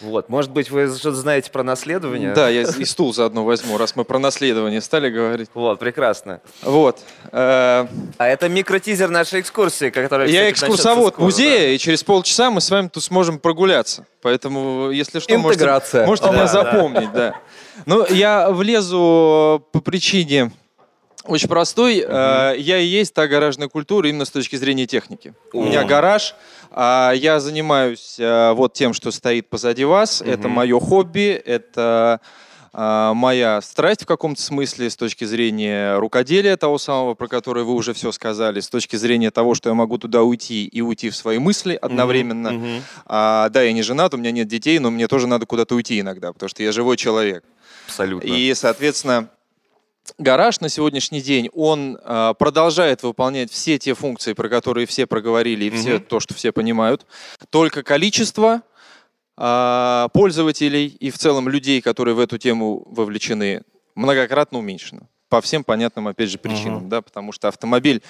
[0.00, 2.32] Вот, может быть, вы что-то знаете про наследование?
[2.32, 5.50] Да, я и стул заодно возьму, раз мы про наследование стали говорить.
[5.52, 6.40] Вот, прекрасно.
[6.62, 7.00] Вот.
[7.32, 10.26] э, А это микротизер нашей экскурсии, которая...
[10.28, 14.06] Я кстати, экскурсовод скоро, музея, и через полчаса мы с вами тут сможем прогуляться.
[14.22, 16.06] Поэтому, если что, можете, Интеграция.
[16.06, 16.48] можете Да, меня да.
[16.48, 17.34] запомнить, да.
[17.84, 20.50] Ну, я влезу по причине
[21.30, 22.04] очень простой.
[22.06, 25.34] Э, Я и есть та гаражная культура именно с точки зрения техники.
[25.52, 26.34] У меня гараж,
[26.70, 30.22] а я занимаюсь э, вот тем, что стоит позади вас.
[30.22, 32.20] Это мое хобби, это
[32.72, 37.74] а, моя страсть в каком-то смысле с точки зрения рукоделия того самого, про которое вы
[37.74, 41.16] уже все сказали, с точки зрения того, что я могу туда уйти и уйти в
[41.16, 42.52] свои мысли одновременно.
[42.52, 42.82] Мгм.
[43.06, 45.98] А, да, я не женат, у меня нет детей, но мне тоже надо куда-то уйти
[45.98, 47.42] иногда, потому что я живой человек.
[47.86, 48.26] Абсолютно.
[48.28, 49.30] И, соответственно,
[50.18, 55.66] гараж на сегодняшний день, он э, продолжает выполнять все те функции, про которые все проговорили,
[55.66, 56.04] и все Мгм.
[56.04, 57.06] то, что все понимают.
[57.50, 58.62] Только количество
[59.36, 63.62] э, пользователей и в целом людей, которые в эту тему вовлечены,
[63.94, 65.02] многократно уменьшено.
[65.28, 66.88] По всем понятным, опять же, причинам.
[66.88, 68.02] Да, потому что автомобиль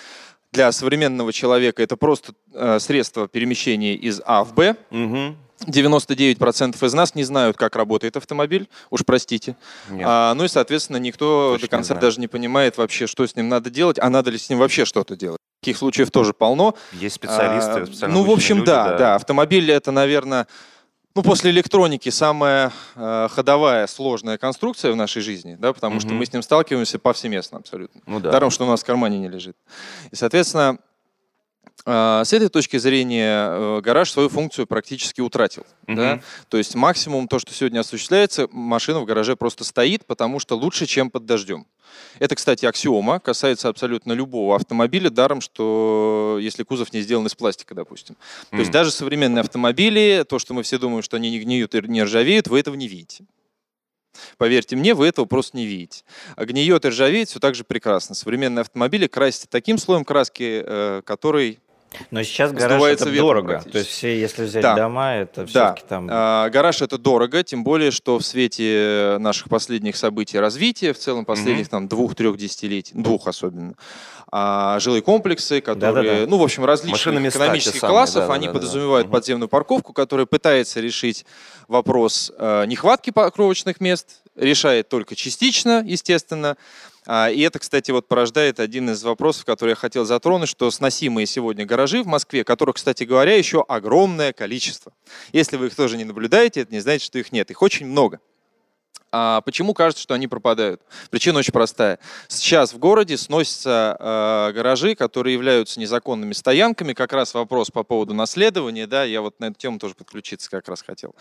[0.52, 4.74] для современного человека это просто э, средство перемещения из А в Б.
[4.90, 5.36] Мгм.
[5.66, 9.56] 99% из нас не знают, как работает автомобиль, уж простите.
[9.88, 10.06] Нет.
[10.08, 13.36] А, ну и, соответственно, никто Точно до конца не даже не понимает вообще, что с
[13.36, 15.38] ним надо делать, а надо ли с ним вообще что-то делать.
[15.62, 16.74] Таких случаев тоже полно.
[16.92, 20.46] Есть специалисты, А, специально Ну, в общем, люди, да, да, Автомобиль это, наверное,
[21.14, 26.18] ну, после электроники самая э, ходовая, сложная конструкция в нашей жизни, да, потому что Мгм.
[26.18, 28.00] мы с ним сталкиваемся повсеместно абсолютно.
[28.06, 28.30] Ну да.
[28.30, 29.56] Даром, что у нас в кармане не лежит.
[30.12, 30.78] И, соответственно,
[31.84, 35.64] с этой точки зрения э, гараж свою функцию практически утратил.
[35.86, 36.16] Да?
[36.16, 36.22] Мгм.
[36.48, 40.86] То есть максимум то, что сегодня осуществляется, машина в гараже просто стоит, потому что лучше,
[40.86, 41.66] чем под дождем.
[42.18, 47.74] Это, кстати, аксиома, касается абсолютно любого автомобиля, даром, что если кузов не сделан из пластика,
[47.74, 48.16] допустим.
[48.50, 51.80] То есть даже современные автомобили, то, что мы все думаем, что они не гниют и
[51.88, 53.24] не ржавеют, вы этого не видите.
[54.38, 56.04] Поверьте мне, вы этого просто не видите.
[56.36, 58.14] Гниет и ржавеет все так же прекрасно.
[58.14, 61.60] Современные автомобили красят таким слоем краски, э, который
[62.10, 63.62] Но сейчас гараж это дорого.
[63.70, 64.74] То есть все, если взять Да.
[64.76, 66.08] дома, это Да, все-таки там...
[66.10, 71.24] а, гараж это дорого, тем более, что в свете наших последних событий развития, в целом
[71.24, 73.74] последних там двух-трех десятилетий, двух особенно,
[74.32, 76.26] а, жилые комплексы, которые, Да-да-да.
[76.30, 81.26] ну, в общем, различных экономических классов, они подразумевают подземную парковку, которая пытается решить
[81.66, 86.56] вопрос э, нехватки парковочных мест, решает только частично, естественно.
[87.06, 91.26] А, И это, кстати, вот порождает один из вопросов, который я хотел затронуть, что сносимые
[91.26, 94.92] сегодня гаражи в Москве, которых, кстати говоря, еще огромное количество.
[95.32, 97.50] Если вы их тоже не наблюдаете, это не значит, что их нет.
[97.50, 98.20] Их очень много.
[99.12, 100.80] А почему кажется, что они пропадают?
[101.10, 101.98] Причина очень простая.
[102.28, 106.92] Сейчас в городе сносятся э, гаражи, которые являются незаконными стоянками.
[106.92, 110.68] Как раз вопрос по поводу наследования, да, я вот на эту тему тоже подключиться как
[110.68, 111.14] раз хотел.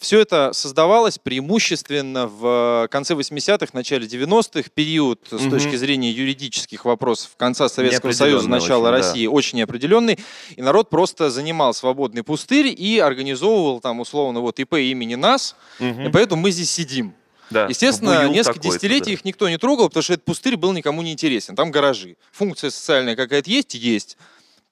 [0.00, 5.50] все это создавалось преимущественно в конце 80-х, начале 90-х, период с Мгм.
[5.50, 9.08] точки зрения юридических вопросов конца Советского Союза, начала очень, да.
[9.08, 10.18] России, очень неопределенный.
[10.56, 16.04] И народ просто занимал свободный пустырь и организовывал там условно вот ИП имени нас, Мгм.
[16.18, 17.14] Поэтому мы здесь сидим.
[17.48, 17.66] Да.
[17.66, 19.12] Естественно, несколько десятилетий да.
[19.12, 21.54] их никто не трогал, потому что этот пустырь был никому не интересен.
[21.54, 22.16] Там гаражи.
[22.32, 23.74] Функция социальная какая-то есть?
[23.74, 24.18] Есть.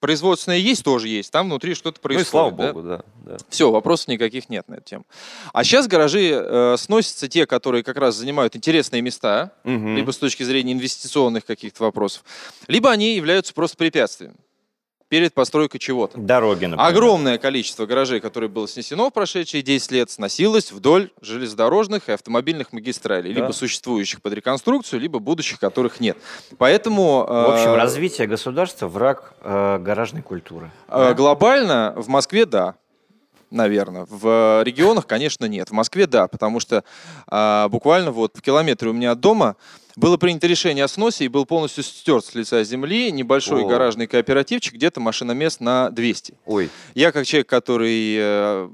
[0.00, 0.82] Производственная есть?
[0.82, 1.30] Тоже есть.
[1.30, 2.28] Там внутри что-то Ну и происходит.
[2.28, 2.72] слава да?
[2.72, 3.02] богу, да.
[3.24, 3.36] да.
[3.48, 5.06] Все, вопросов никаких нет на эту тему.
[5.52, 9.96] А сейчас гаражи э, сносятся те, которые как раз занимают интересные места, Мгм.
[9.96, 12.24] либо с точки зрения инвестиционных каких-то вопросов,
[12.66, 14.34] либо они являются просто препятствием
[15.08, 16.18] перед постройкой чего-то.
[16.18, 16.90] Дороги, например.
[16.90, 22.72] Огромное количество гаражей, которые было снесено в прошедшие 10 лет, сносилось вдоль железнодорожных и автомобильных
[22.72, 23.40] магистралей, Да.
[23.42, 26.16] либо существующих под реконструкцию, либо будущих, которых нет.
[26.58, 30.70] Поэтому В общем, э, развитие государства– враг э, гаражной культуры.
[30.88, 32.74] э, глобально в Москве да.
[33.50, 34.06] Наверное.
[34.08, 35.68] В регионах, конечно, нет.
[35.68, 36.82] В Москве да, потому что
[37.28, 39.56] а, буквально вот в километре у меня от дома
[39.94, 43.66] было принято решение о сносе и был полностью стерт с лица земли небольшой О.
[43.66, 46.34] гаражный кооперативчик, где-то машиномест на 200.
[46.44, 48.68] Ой, Я как человек, который э,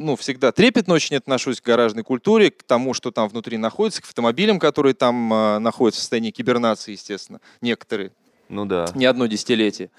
[0.00, 4.06] ну, всегда трепетно очень отношусь к гаражной культуре, к тому, что там внутри находится, к
[4.06, 8.12] автомобилям, которые там э, находятся в состоянии кибернации, естественно, некоторые,
[8.48, 8.86] ну да.
[8.94, 9.90] не одно десятилетие.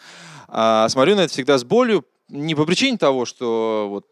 [0.47, 4.06] А смотрю на это всегда с болью, не по причине того, что вот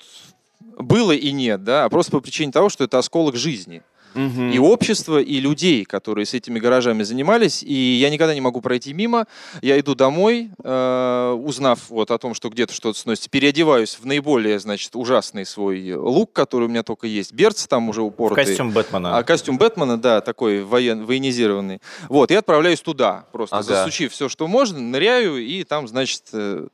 [0.78, 3.82] было и нет, да, а просто по причине того, что это осколок жизни
[4.16, 4.50] Мгм.
[4.50, 7.62] и общества, и людей, которые с этими гаражами занимались.
[7.62, 9.28] И я никогда не могу пройти мимо.
[9.62, 14.58] Я иду домой, э, узнав вот о том, что где-то что-то сносится, переодеваюсь в наиболее,
[14.60, 17.34] значит, ужасный свой лук, который у меня только есть.
[17.34, 18.48] Берцы там уже В упоротые.
[18.48, 19.16] костюм Бэтмена.
[19.16, 21.80] А костюм Бэтмена, да, такой воен, военизированный.
[22.10, 23.64] Вот, и отправляюсь туда, просто Ага.
[23.76, 26.68] засучив все, что можно, ныряю, и там, значит, э,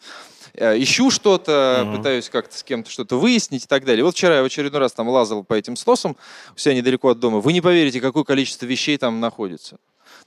[0.59, 1.97] ищу что-то, Мгм.
[1.97, 4.03] пытаюсь как-то с кем-то что-то выяснить и так далее.
[4.03, 6.15] Вот вчера я в очередной раз там лазал по этим сносам,
[6.55, 7.39] у себя недалеко от дома.
[7.41, 9.77] Вы не поверите, какое количество вещей там находится.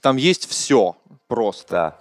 [0.01, 0.95] Там есть все
[1.27, 1.97] просто Да.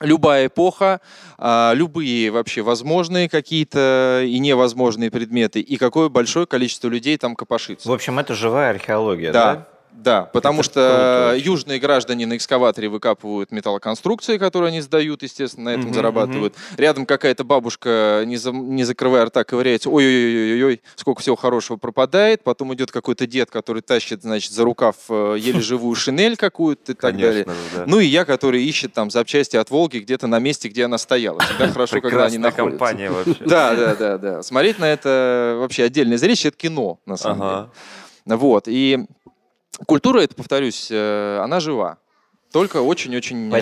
[0.00, 1.00] любая эпоха,
[1.38, 7.88] а, любые вообще возможные какие-то и невозможные предметы, и какое большое количество людей там копошится.
[7.88, 9.68] В общем, это живая археология, Да, да?
[9.96, 15.64] Да, потому Это что круто южные граждане на экскаваторе выкапывают металлоконструкции, которые они сдают, естественно,
[15.70, 16.54] на этом Мгм, зарабатывают.
[16.76, 22.44] Рядом какая-то бабушка, не, за- не закрывая рта, ковыряется, ой-ой-ой-ой, сколько всего хорошего пропадает.
[22.44, 26.94] Потом идет какой-то дед, который тащит, значит, за рукав э, еле живую шинель какую-то и
[26.94, 27.44] так далее.
[27.44, 27.84] Конечно же, да.
[27.86, 31.40] Ну и я, который ищет там запчасти от Волги где-то на месте, где она стояла.
[31.40, 32.78] Всегда хорошо, когда они находятся.
[32.78, 33.44] компания вообще.
[33.44, 34.42] Да, да, да, да.
[34.42, 37.70] Смотреть на это вообще отдельное зрелище, это кино, на самом
[38.26, 38.36] деле.
[38.38, 39.06] Вот, и
[39.86, 41.98] культура, это, повторюсь, э, она жива.
[42.52, 43.60] Только очень-очень э,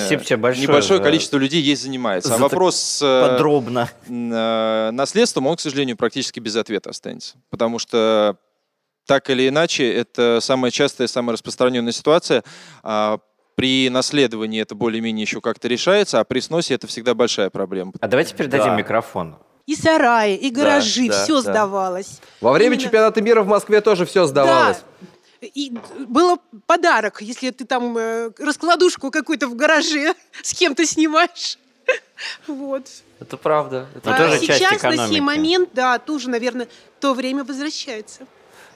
[0.61, 2.33] небольшое количество людей ей занимается.
[2.33, 3.89] А за вопрос с э, Подробно.
[4.09, 7.37] наследством, он, к сожалению, практически без ответа останется.
[7.51, 8.37] Потому что
[9.07, 12.43] так или иначе, это самая частая, самая распространенная ситуация.
[12.83, 13.19] А,
[13.57, 17.93] При наследовании это более-менее еще как-то решается, а при сносе это всегда большая проблема.
[18.01, 18.77] А давайте передадим Да.
[18.77, 19.37] микрофон.
[19.67, 21.51] И сараи, и гаражи, да, все да.
[21.53, 22.21] сдавалось.
[22.41, 22.83] Во время Именно.
[22.83, 24.79] чемпионата мира в Москве тоже все сдавалось.
[25.01, 25.07] Да.
[25.47, 25.73] И
[26.07, 31.59] было подарок, если ты там э, раскладушку какую-то в гараже с кем-то снимаешь.
[32.47, 32.87] Вот.
[33.21, 33.87] Это правда.
[33.95, 35.13] Это а тоже часть сейчас на экономики.
[35.13, 36.69] сей момент, да, тоже, наверное,
[37.01, 38.27] то время возвращается.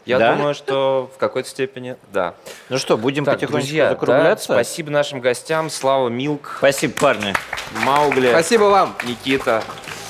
[0.04, 0.34] Я Да?
[0.34, 2.34] думаю, что в какой-то степени, да.
[2.68, 4.44] Ну что, будем Так, потихонечку друзья, да, закругляться?
[4.52, 5.70] спасибо нашим гостям.
[5.70, 7.34] Слава Милк, Спасибо, парни.
[7.84, 8.96] Маугли, Спасибо вам.
[9.04, 9.62] Никита,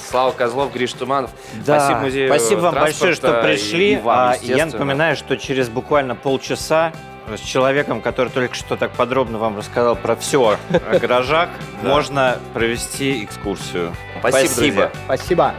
[0.09, 1.31] Слава Козлов, Гриш Туманов.
[1.67, 3.91] Да, Спасибо музею спасибо вам большое, что пришли.
[3.91, 6.93] и- и вам, А, я напоминаю, что через буквально полчаса
[7.37, 11.51] с человеком, который только что так подробно вам рассказал про все о гаражах,
[11.83, 13.95] можно провести экскурсию.
[14.21, 14.91] Спасибо.
[15.05, 15.55] Спасибо.